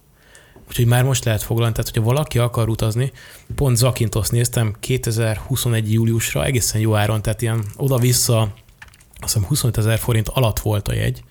[0.69, 1.75] úgyhogy már most lehet foglalni.
[1.75, 3.13] Tehát, hogyha valaki akar utazni,
[3.55, 5.93] pont Zakintos néztem 2021.
[5.93, 10.95] júliusra egészen jó áron, tehát ilyen oda-vissza, azt hiszem 25 ezer forint alatt volt a
[10.95, 11.23] jegy.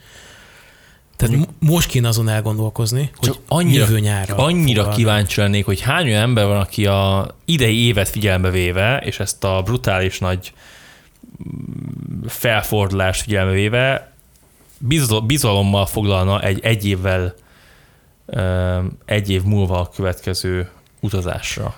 [1.16, 4.36] Tehát m- most kéne azon elgondolkozni, hogy Csak annyira, jövő nyárra.
[4.36, 4.96] Annyira fogalni.
[5.04, 9.44] kíváncsi lennék, hogy hány olyan ember van, aki a idei évet figyelembe véve, és ezt
[9.44, 10.54] a brutális nagy
[12.28, 14.14] felfordulást figyelembe véve
[15.26, 17.34] bizalommal foglalna egy egy évvel
[19.06, 20.70] egy év múlva a következő
[21.00, 21.76] utazásra.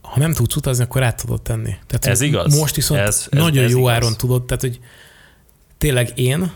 [0.00, 1.74] Ha nem tudsz utazni, akkor át tudod tenni.
[1.86, 2.58] Tehát ez igaz.
[2.58, 3.92] Most viszont ez, ez, nagyon ez jó igaz.
[3.92, 4.80] áron tudod, tehát hogy
[5.78, 6.52] tényleg én,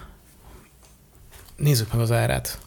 [1.57, 2.59] nézzük meg az árát.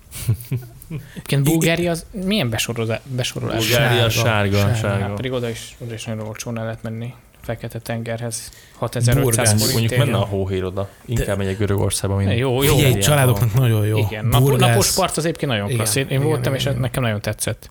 [1.11, 2.99] Egyébként Bulgária az milyen besorolás?
[3.05, 3.67] besorolás?
[3.67, 4.75] Bulgária sárga, sárga.
[4.75, 5.03] sárga.
[5.03, 7.13] Hát pedig oda is, oda is nagyon olcsón el lehet menni.
[7.47, 9.71] Fekete tengerhez 6500 forint.
[9.71, 10.89] Mondjuk menne a hóhér oda.
[11.05, 11.35] Inkább De...
[11.35, 12.75] megyek Görögországba, mint Jó, jó.
[12.75, 13.97] Figyelj, családoknak nagyon jó.
[13.97, 15.95] Igen, Nap, napos part az egyébként nagyon klassz.
[15.95, 16.79] Én, én igen, voltam, igen, és igen.
[16.79, 17.69] nekem nagyon tetszett.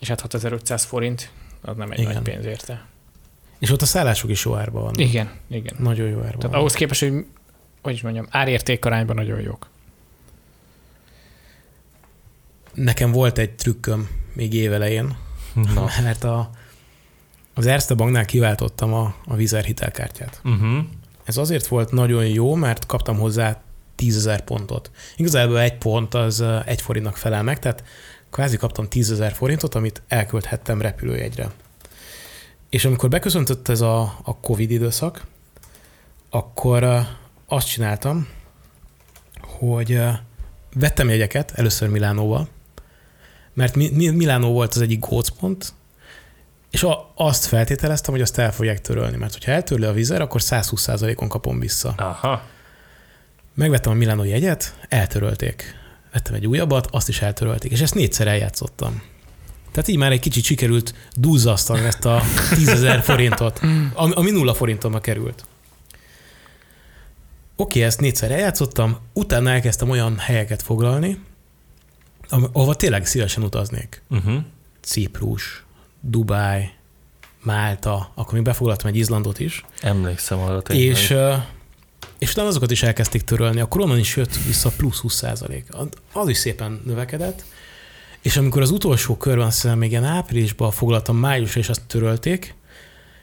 [0.00, 1.30] És hát 6500 forint,
[1.62, 2.12] az nem egy igen.
[2.12, 2.84] nagy pénz érte.
[3.58, 5.00] És ott a szállások is jó árban vannak.
[5.00, 5.74] Igen, igen.
[5.78, 6.54] Nagyon jó árban Tehát van.
[6.54, 7.24] ahhoz képest, hogy
[7.82, 9.68] hogy is mondjam, árérték arányban nagyon jók.
[12.74, 15.16] Nekem volt egy trükköm még évelején,
[15.74, 15.86] Na.
[16.02, 16.50] mert a,
[17.58, 20.40] az Erste Banknál kiváltottam a, a Vizer hitelkártyát.
[20.44, 20.84] Uh-huh.
[21.24, 23.62] Ez azért volt nagyon jó, mert kaptam hozzá
[23.94, 24.90] 10 pontot.
[25.16, 27.84] Igazából egy pont az egy forintnak felel meg, tehát
[28.30, 31.50] kvázi kaptam 10 forintot, amit elkölthettem repülőjegyre.
[32.70, 35.26] És amikor beköszöntött ez a, a Covid időszak,
[36.30, 37.06] akkor
[37.46, 38.28] azt csináltam,
[39.40, 40.00] hogy
[40.74, 42.48] vettem jegyeket, először Milánóval,
[43.54, 45.72] mert Milánó volt az egyik gócpont,
[46.76, 50.40] és a, azt feltételeztem, hogy azt el fogják törölni, mert hogyha eltörli a vizer, akkor
[50.44, 51.94] 120%-on kapom vissza.
[51.96, 52.42] Aha.
[53.54, 55.74] Megvettem a Milánó jegyet, eltörölték.
[56.12, 59.02] Vettem egy újabbat, azt is eltörölték, és ezt négyszer eljátszottam.
[59.70, 62.22] Tehát így már egy kicsit sikerült duzzasztani ezt a
[62.54, 63.60] 10 forintot,
[63.94, 65.46] ami, ami nulla forintomba került.
[67.56, 71.20] Oké, ezt négyszer eljátszottam, utána elkezdtem olyan helyeket foglalni,
[72.28, 74.02] ahova tényleg szívesen utaznék.
[74.08, 74.42] Uh-huh.
[74.80, 75.65] Ciprus,
[76.08, 76.76] Dubáj,
[77.42, 79.64] Málta, akkor még befoglaltam egy Izlandot is.
[79.80, 80.86] Emlékszem arra tényleg.
[80.86, 81.14] És,
[82.18, 85.66] és utána azokat is elkezdték törölni, akkor onnan is jött vissza plusz 20 százalék.
[86.12, 87.44] Az is szépen növekedett.
[88.20, 92.54] És amikor az utolsó körben, azt hiszem még ilyen áprilisban foglaltam májusra, és azt törölték,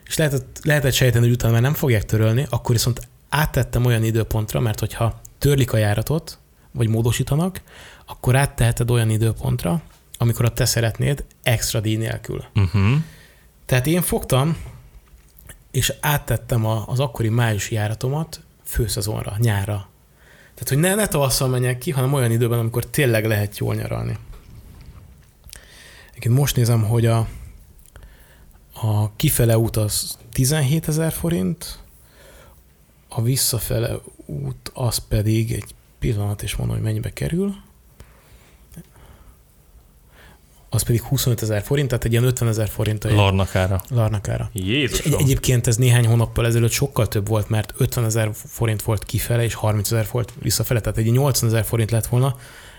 [0.06, 4.60] és lehetett, lehetett sejteni, hogy utána már nem fogják törölni, akkor viszont áttettem olyan időpontra,
[4.60, 6.38] mert hogyha törlik a járatot,
[6.72, 7.62] vagy módosítanak,
[8.06, 9.82] akkor átteheted olyan időpontra,
[10.24, 12.44] amikor a te szeretnéd extra díj nélkül.
[12.56, 12.92] Uh-huh.
[13.66, 14.58] Tehát én fogtam,
[15.72, 19.90] és áttettem a, az akkori májusi járatomat főszezonra, nyára.
[20.54, 24.18] Tehát, hogy ne, ne tavasszal menjek ki, hanem olyan időben, amikor tényleg lehet jól nyaralni.
[26.10, 27.28] Egyébként most nézem, hogy a,
[28.74, 31.80] a kifele út az 17 ezer forint,
[33.08, 37.56] a visszafele út az pedig egy pillanat, és mondom, hogy mennyibe kerül.
[40.74, 43.04] Az pedig 25 ezer forint, tehát egy ilyen 50 ezer forint.
[43.04, 43.82] Larnakára.
[43.90, 44.50] Larnakára.
[44.54, 45.14] Jézusom.
[45.14, 49.44] Egy, egyébként ez néhány hónappal ezelőtt sokkal több volt, mert 50 ezer forint volt kifele,
[49.44, 52.36] és 30 ezer volt visszafele, tehát egy 80 ezer forint lett volna.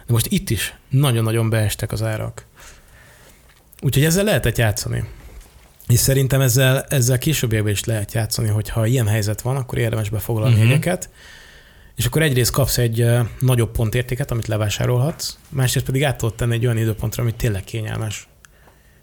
[0.07, 2.45] De most itt is nagyon-nagyon beestek az árak.
[3.83, 5.05] Úgyhogy ezzel lehetett játszani.
[5.89, 10.55] És szerintem ezzel, ezzel későbbiekben is lehet játszani, hogyha ilyen helyzet van, akkor érdemes befoglalni
[10.55, 10.69] uh-huh.
[10.69, 11.09] jegyeket,
[11.97, 13.07] és akkor egyrészt kapsz egy
[13.39, 18.29] nagyobb pontértéket, amit levásárolhatsz, másrészt pedig át tudod tenni egy olyan időpontra, amit tényleg kényelmes.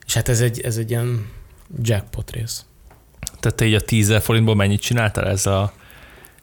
[0.05, 1.29] És hát ez egy, ez egy ilyen
[1.81, 2.65] jackpot rész.
[3.39, 5.73] Tehát te így a 10 forintból mennyit csináltál ez a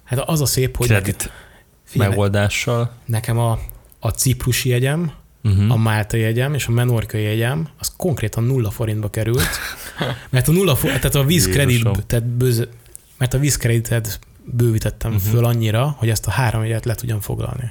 [0.09, 1.31] Hát az a szép, hogy kredit
[1.93, 2.93] neked, megoldással?
[3.05, 3.59] Nekem a,
[3.99, 5.13] a ciprusi jegyem,
[5.45, 5.73] uh-huh.
[5.73, 9.49] a Málta jegyem és a Menorkai jegyem, az konkrétan nulla forintba került,
[10.31, 12.69] mert a nulla forint, tehát a vízkredit, tehát bőz,
[13.19, 14.19] mert a vízkreditet
[14.53, 15.31] bővítettem uh-huh.
[15.31, 17.71] föl annyira, hogy ezt a három jegyet le tudjam foglalni.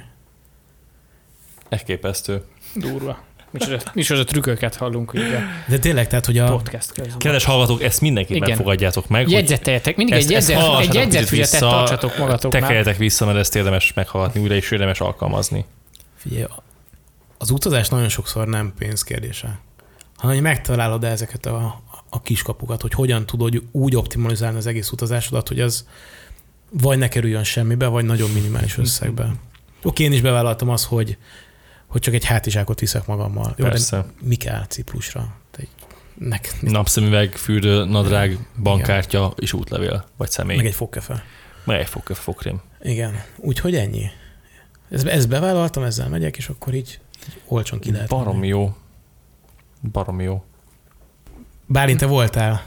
[1.68, 2.42] Elképesztő.
[2.74, 3.26] Durva.
[3.50, 3.60] Mi
[4.00, 5.40] is az a trükköket hallunk ugye.
[5.68, 6.50] De tényleg, tehát, hogy a...
[6.50, 7.18] Podcast közben.
[7.18, 9.28] Kedves hallgatók, ezt mindenképpen fogadjátok meg.
[9.28, 12.60] Jegyzeteljetek, mindig ezt, egy, jegyzet, egy jegyzetfüzetet tartsatok magatoknál.
[12.60, 15.64] Tekerjetek vissza, mert ezt érdemes meghallgatni újra, és érdemes alkalmazni.
[16.16, 16.44] Figyelj,
[17.38, 19.58] az utazás nagyon sokszor nem pénz kérdése,
[20.16, 25.48] hanem hogy megtalálod ezeket a, a kiskapukat, hogy hogyan tudod úgy optimalizálni az egész utazásodat,
[25.48, 25.86] hogy az
[26.70, 29.32] vagy ne kerüljön semmibe, vagy nagyon minimális összegbe.
[29.82, 31.18] Oké, én is bevállaltam azt, hogy,
[31.86, 33.54] hogy csak egy hátizsákot viszek magammal.
[33.56, 33.96] Jó, Persze.
[33.96, 35.36] de mi kell Ciprusra?
[35.56, 35.68] Egy,
[36.14, 40.56] nek, Napszemüveg, fürdő, nadrág, bankkártya és útlevél, vagy személy.
[40.56, 41.24] meg egy fogkefe.
[41.64, 42.60] Meg egy fog, fogkrém.
[42.82, 44.06] Igen, úgyhogy ennyi.
[44.90, 48.08] Ez, ezt bevállaltam, ezzel megyek, és akkor így, így olcsón ki lehet.
[48.08, 48.46] Barom menni.
[48.46, 48.76] jó.
[49.92, 50.44] Barom jó.
[51.66, 52.64] Bálint, te voltál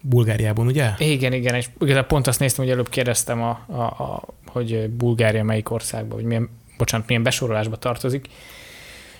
[0.00, 0.90] Bulgáriában, ugye?
[0.98, 5.44] Igen, igen, és igazából pont azt néztem, hogy előbb kérdeztem, a, a, a, hogy Bulgária
[5.44, 8.28] melyik országba, vagy milyen, bocsánat, milyen besorolásba tartozik.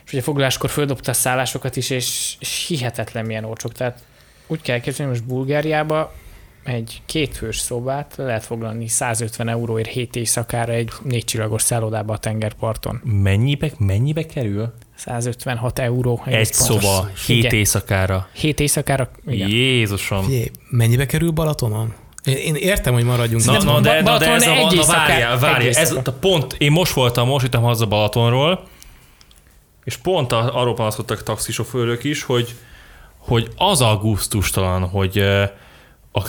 [0.04, 3.72] És ugye foglaláskor földobta a szállásokat is, és, és hihetetlen milyen olcsók.
[3.72, 4.02] Tehát
[4.46, 6.14] úgy kell képzelni, hogy most Bulgáriába
[6.64, 13.00] egy kétfős szobát lehet foglalni 150 euróért 7 éjszakára egy négy csillagos szállodába a tengerparton.
[13.04, 14.72] Mennyibe, mennyibe kerül?
[14.96, 16.22] 156 euró.
[16.24, 16.54] Egy pontos.
[16.56, 17.54] szoba, hét Igen.
[17.54, 18.28] éjszakára.
[18.32, 19.48] 7 éjszakára, igen.
[19.48, 20.24] Jézusom.
[20.24, 21.94] Figyelj, mennyibe kerül Balatonon?
[22.24, 23.44] Én, értem, hogy maradjunk.
[23.44, 26.54] Na, na, de, na, de ez a, egy na, várjál, egy várjál, ez a pont,
[26.58, 28.66] én most voltam, most jöttem haza Balatonról,
[29.84, 32.54] és pont a- arról panaszkodtak taxisofőrök is, hogy,
[33.18, 35.50] hogy az augusztustalan, hogy ö, a-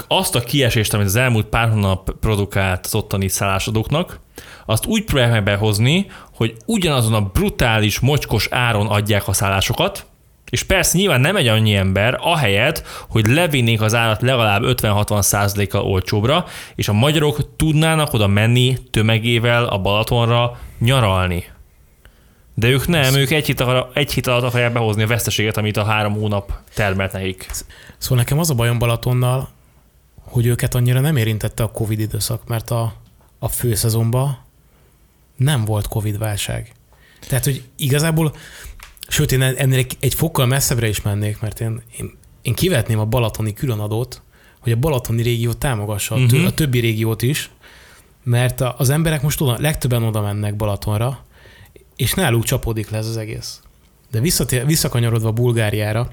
[0.07, 4.19] azt a kiesést, amit az elmúlt pár hónap produkált az ottani szállásodóknak,
[4.65, 6.05] azt úgy próbálják meg behozni,
[6.35, 10.05] hogy ugyanazon a brutális, mocskos áron adják a szállásokat,
[10.49, 15.81] és persze nyilván nem egy annyi ember, ahelyett, hogy levinnék az árat legalább 50-60 százalékkal
[15.81, 21.43] olcsóbbra, és a magyarok tudnának oda menni tömegével a Balatonra nyaralni.
[22.53, 25.77] De ők nem, ők egy hét, akar, egy hét alatt akarják behozni a veszteséget, amit
[25.77, 27.49] a három hónap termelt nekik.
[27.97, 29.49] Szóval nekem az a bajom Balatonnal,
[30.31, 32.93] hogy őket annyira nem érintette a Covid időszak, mert a,
[33.39, 34.37] a főszezonban
[35.35, 36.71] nem volt Covid válság.
[37.27, 38.35] Tehát, hogy igazából,
[39.07, 43.53] sőt, én ennél egy, fokkal messzebbre is mennék, mert én, én, én kivetném a balatoni
[43.53, 44.21] különadót,
[44.59, 46.45] hogy a balatoni régió támogassa uh-huh.
[46.45, 47.49] A többi régiót is,
[48.23, 51.25] mert az emberek most oda, legtöbben oda mennek Balatonra,
[51.95, 53.61] és náluk csapódik le ez az egész.
[54.11, 56.11] De visszatér, visszakanyarodva Bulgáriára,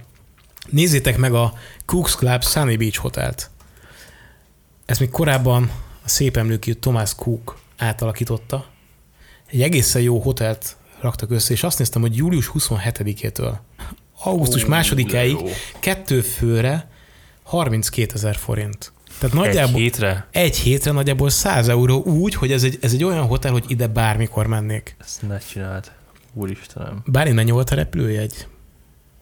[0.69, 1.53] nézzétek meg a
[1.85, 3.51] Cooks Club Sunny Beach Hotelt.
[4.89, 5.71] Ezt még korábban
[6.05, 8.67] a szép emlőkű Thomas Cook átalakította.
[9.47, 13.53] Egy egészen jó hotelt raktak össze, és azt néztem, hogy július 27-től
[14.23, 15.37] augusztus Ó, másodikáig
[15.81, 16.91] kettő főre
[17.43, 18.93] 32 ezer forint.
[19.19, 20.29] Tehát Egy nagyjából hétre?
[20.31, 23.87] egy hétre nagyjából 100 euró úgy, hogy ez egy, ez egy olyan hotel, hogy ide
[23.87, 24.97] bármikor mennék.
[25.01, 25.93] Ezt ne csináld.
[26.35, 27.03] Úristenem.
[27.07, 28.47] Bár mennyi volt a repülőjegy?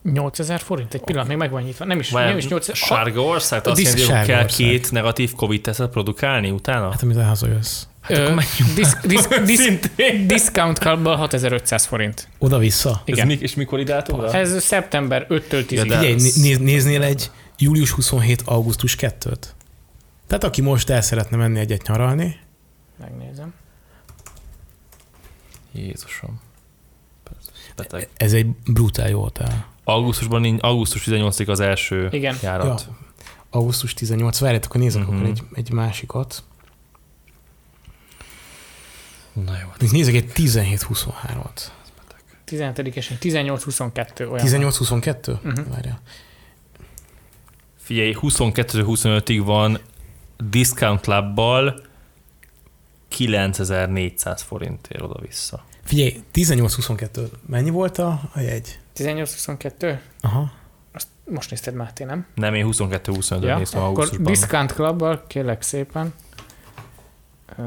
[0.03, 0.93] 8000 forint?
[0.93, 1.85] Egy pillanat, még meg van nyitva.
[1.85, 2.75] Nem is, Várjál, nem is 8000.
[2.75, 3.67] Sárga ország?
[3.67, 4.45] Azt jelenti, hogy kell ország.
[4.45, 6.91] két negatív Covid tesztet produkálni utána?
[6.91, 7.83] Hát amit hazajössz.
[8.01, 9.71] Hát akkor menjünk disz, disz, disz,
[10.27, 12.27] discount clubból 6500 forint.
[12.37, 12.89] Oda-vissza.
[12.89, 13.27] Ez Igen.
[13.27, 14.33] mi, és mikor oda?
[14.33, 18.41] Ez szeptember 5-től 10 Ja, Figyelj, ez- néz, néznél egy július 27.
[18.45, 19.37] augusztus 2-t?
[20.27, 22.39] Tehát aki most el szeretne menni egyet nyaralni,
[22.99, 23.53] Megnézem.
[25.71, 26.39] Jézusom.
[27.75, 28.09] Beteg.
[28.17, 29.65] ez egy brutál jó hotel.
[29.89, 32.37] Augusztusban, nincs- augusztus 18 az első Igen.
[32.41, 32.87] járat.
[33.49, 35.15] Augusztus 18, várjátok, akkor nézzek Mhm.
[35.15, 36.43] akkor egy, egy másikat.
[39.33, 39.67] Na jó.
[39.79, 41.61] Még nézzek egy 17-23-at.
[42.45, 44.45] 17 esély, 18-22 olyan.
[44.45, 45.39] 18-22?
[45.43, 45.69] Mhm.
[45.71, 46.01] Várjál.
[47.79, 49.79] Figyelj, 22-25-ig van
[50.37, 51.81] Discount Clubbal
[53.07, 55.65] 9400 forintért oda-vissza.
[55.87, 57.29] Figyelj, 18-22.
[57.45, 58.79] Mennyi volt a, a jegy?
[58.95, 59.99] 18-22?
[60.21, 60.51] Aha.
[60.91, 62.25] Azt most nézted Máté, nem?
[62.35, 64.31] Nem, én 22-25-öt Ja, néztem akkor augusztusban.
[64.31, 66.13] Discount Clubbal, kérlek szépen.
[67.57, 67.63] Ö...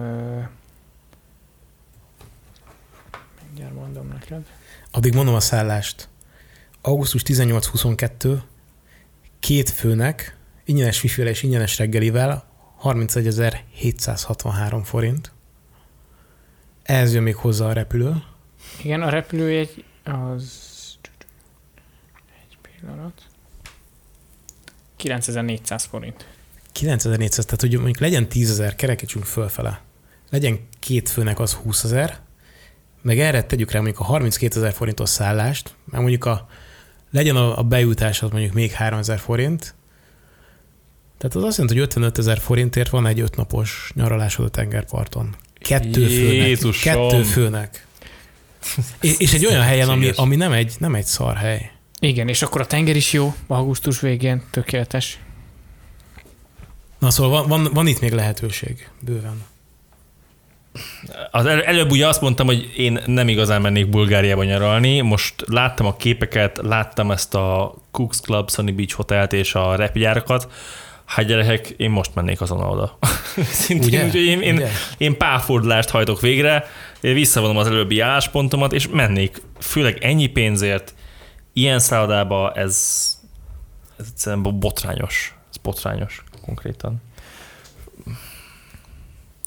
[3.46, 4.46] Mindjárt mondom neked.
[4.90, 6.08] Addig mondom a szállást.
[6.80, 8.38] Augusztus 18-22
[9.40, 12.44] két főnek ingyenes wifi és ingyenes reggelivel
[12.82, 15.32] 31.763 forint.
[16.90, 18.22] Ehhez jön még hozzá a repülő.
[18.82, 20.68] Igen, a repülőjegy az...
[22.42, 23.22] Egy pillanat.
[24.96, 26.26] 9400 forint.
[26.72, 29.80] 9400, tehát hogy mondjuk legyen 10.000, kerekítsünk fölfele.
[30.30, 32.12] Legyen két főnek az 20.000,
[33.02, 36.48] meg erre tegyük rá mondjuk a 32 forintos szállást, meg mondjuk a,
[37.10, 39.74] legyen a, a bejutás az mondjuk még 3000 forint,
[41.18, 45.36] tehát az azt jelenti, hogy 55 ezer forintért van egy ötnapos nyaralásod a tengerparton.
[45.60, 46.46] Kettő főnek.
[46.46, 46.94] Jézusom!
[46.94, 47.86] Kettő főnek.
[49.00, 51.70] És, egy olyan helyen, ami, ami nem, egy, nem egy szar hely.
[52.00, 55.18] Igen, és akkor a tenger is jó, augusztus végén, tökéletes.
[56.98, 59.42] Na szóval van, van, van itt még lehetőség, bőven.
[61.30, 65.00] Az el, előbb ugye azt mondtam, hogy én nem igazán mennék Bulgáriába nyaralni.
[65.00, 70.52] Most láttam a képeket, láttam ezt a Cooks Club Sunny Beach hotelt és a repgyárakat.
[71.10, 72.98] Hát gyerekek, én most mennék azon oda.
[73.62, 74.04] Szintén, Ugye?
[74.04, 74.62] úgyhogy én, én,
[74.98, 76.66] én párfordulást hajtok végre,
[77.00, 80.94] én visszavonom az előbbi álláspontomat, és mennék, főleg ennyi pénzért,
[81.52, 83.06] ilyen szállodába, ez,
[83.98, 85.34] ez egyszerűen botrányos.
[85.50, 87.02] Ez botrányos konkrétan.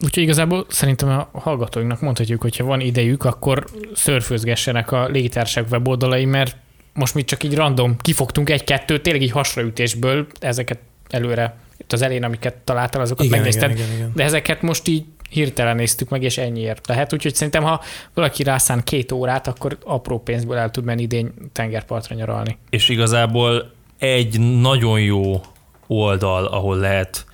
[0.04, 6.26] Úgyhogy igazából szerintem a hallgatóinknak mondhatjuk, hogy ha van idejük, akkor szörfőzgessenek a légitársaság weboldalai,
[6.26, 6.58] mert
[6.94, 10.80] most mi csak így random kifogtunk egy-kettőt, tényleg így hasraütésből ezeket
[11.14, 14.12] előre, itt az elén, amiket találtál, azokat igen, megnézted, igen, igen, igen.
[14.16, 17.14] de ezeket most így hirtelen néztük meg, és ennyiért lehet.
[17.14, 17.82] Úgyhogy szerintem, ha
[18.14, 22.58] valaki rászán két órát, akkor apró pénzből el tud menni idény tengerpartra nyaralni.
[22.70, 25.42] És igazából egy nagyon jó
[25.88, 27.26] oldal, ahol lehet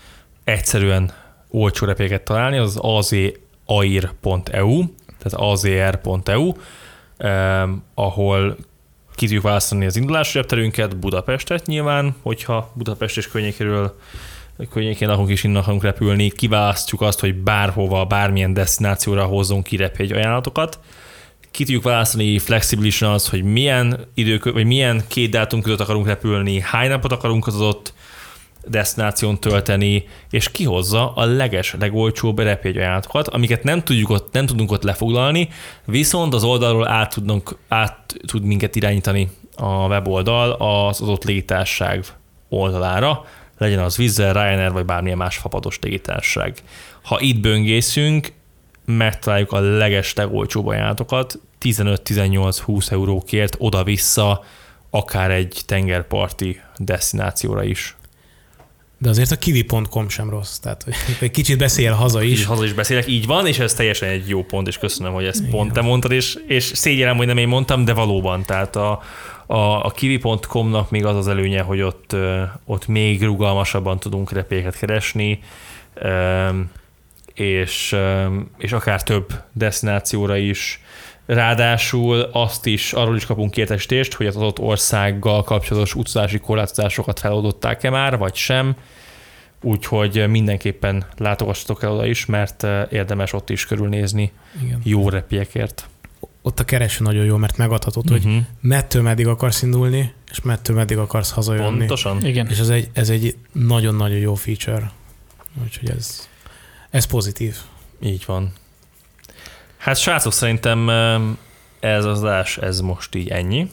[0.43, 1.11] egyszerűen
[1.49, 4.84] olcsó repéket találni, az azair.eu,
[5.17, 6.53] tehát azr.eu,
[7.17, 8.57] eh, ahol
[9.20, 13.95] ki tudjuk választani az indulási repterünket, Budapestet nyilván, hogyha Budapest és környékéről
[14.72, 20.11] környékén lakunk is innen akarunk repülni, kiválasztjuk azt, hogy bárhova, bármilyen destinációra hozzunk ki repjegy
[20.11, 20.80] ajánlatokat.
[21.51, 26.59] Ki tudjuk választani flexibilisan az, hogy milyen idők, vagy milyen két dátum között akarunk repülni,
[26.59, 27.93] hány napot akarunk az adott
[28.68, 34.84] destináción tölteni, és kihozza a leges, legolcsóbb repjegyajánlatokat, amiket nem, tudjuk ott, nem tudunk ott
[34.84, 35.49] lefoglalni,
[35.86, 42.05] viszont az oldalról át, tudnunk, át tud minket irányítani a weboldal az adott légitárság
[42.49, 43.26] oldalára,
[43.57, 46.57] legyen az Wizz Ryanair vagy bármilyen más fapados légitárság.
[47.03, 48.32] Ha itt böngészünk,
[48.86, 54.43] megtaláljuk a leges legolcsóbb ajánlatokat, 15-18-20 eurókért oda-vissza,
[54.89, 57.95] akár egy tengerparti destinációra is.
[59.02, 62.45] De azért a kiwi.com sem rossz, tehát hogy egy kicsit beszél haza is.
[62.45, 65.39] Haza is beszélek, így van, és ez teljesen egy jó pont, és köszönöm, hogy ezt
[65.39, 65.52] Igen.
[65.52, 69.02] pont te mondtad, és, és szégyellem, hogy nem én mondtam, de valóban, tehát a,
[69.45, 72.16] a, a kiwi.com-nak még az az előnye, hogy ott,
[72.66, 75.39] ott még rugalmasabban tudunk repéket keresni,
[77.34, 77.95] és,
[78.58, 80.82] és akár több destinációra is,
[81.30, 87.89] Ráadásul azt is, arról is kapunk értesítést, hogy az adott országgal kapcsolatos utazási korlátozásokat feloldották-e
[87.89, 88.75] már, vagy sem.
[89.61, 94.32] Úgyhogy mindenképpen látogassatok el oda is, mert eh, érdemes ott is körülnézni
[94.63, 94.82] Igen.
[94.84, 95.88] jó repiekért.
[96.41, 98.21] Ott a kereső nagyon jó, mert megadhatod, uh-huh.
[98.21, 98.41] hogy mhm.
[98.61, 101.77] mettől meddig akarsz indulni, és mettől meddig akarsz hazajönni.
[101.77, 102.25] Pontosan.
[102.25, 102.47] Igen.
[102.47, 104.91] És ez egy, ez egy nagyon-nagyon jó feature.
[105.63, 106.30] Úgyhogy ez,
[106.89, 107.55] ez pozitív.
[108.01, 108.53] Így van.
[109.80, 110.89] Hát srácok, szerintem
[111.80, 113.69] ez az adás, ez most így ennyi.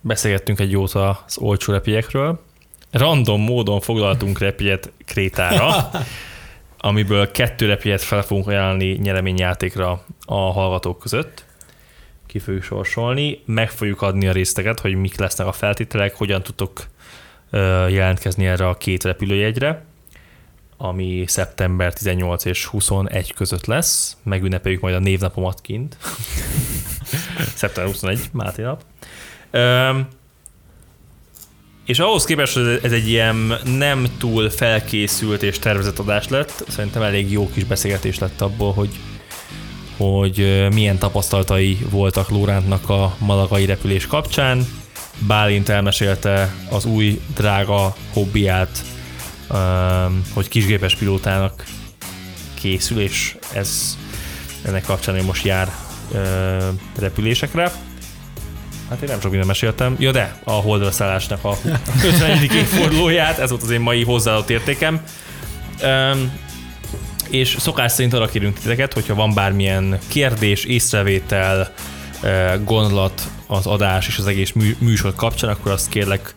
[0.00, 2.42] Beszélgettünk egy jót az olcsó repjegyekről.
[2.90, 5.90] Random módon foglaltunk repjegyet Krétára,
[6.78, 11.44] amiből kettő repjegyet fel fogunk ajánlani nyereményjátékra a hallgatók között.
[12.26, 16.86] Ki fogjuk sorsolni, meg fogjuk adni a részteket, hogy mik lesznek a feltételek, hogyan tudtok
[17.88, 19.84] jelentkezni erre a két repülőjegyre
[20.82, 24.16] ami szeptember 18 és 21 között lesz.
[24.22, 25.96] Megünnepeljük majd a névnapomat kint.
[27.54, 28.82] szeptember 21, Máté nap.
[29.52, 30.06] Üm,
[31.86, 37.02] és ahhoz képest, hogy ez egy ilyen nem túl felkészült és tervezett adás lett, szerintem
[37.02, 38.90] elég jó kis beszélgetés lett abból, hogy,
[39.96, 44.66] hogy milyen tapasztalatai voltak Lórántnak a malagai repülés kapcsán.
[45.26, 48.91] Bálint elmesélte az új drága hobbiát,
[50.34, 51.64] hogy kisgépes pilótának
[52.54, 53.98] készül, és ez
[54.64, 55.72] ennek kapcsán hogy most jár
[56.98, 57.72] repülésekre.
[58.88, 59.96] Hát én nem sok minden meséltem.
[59.98, 61.56] Ja, de a holdra szállásnak a
[62.04, 62.54] 51.
[62.54, 65.02] évfordulóját, ez volt az én mai hozzáadott értékem.
[65.82, 66.40] Um,
[67.30, 71.72] és szokás szerint arra kérünk titeket, hogyha van bármilyen kérdés, észrevétel,
[72.64, 76.32] gondolat az adás és az egész műsor kapcsán, akkor azt kérlek,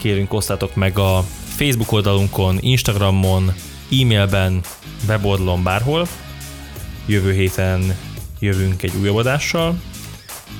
[0.00, 1.24] kérünk osztátok meg a
[1.60, 3.54] Facebook oldalunkon, Instagramon,
[3.90, 4.60] e-mailben,
[5.08, 6.08] weboldalon, bárhol.
[7.06, 7.96] Jövő héten
[8.38, 9.80] jövünk egy újabb adással.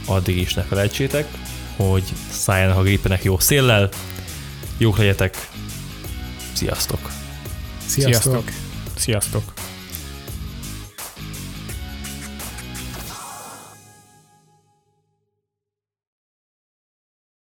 [0.06, 1.28] Addig is ne felejtsétek,
[1.76, 3.88] hogy szálljanak a gripenek jó széllel.
[4.78, 5.48] Jók legyetek.
[6.52, 7.10] Sziasztok!
[7.86, 8.50] Sziasztok!
[8.96, 9.52] Sziasztok!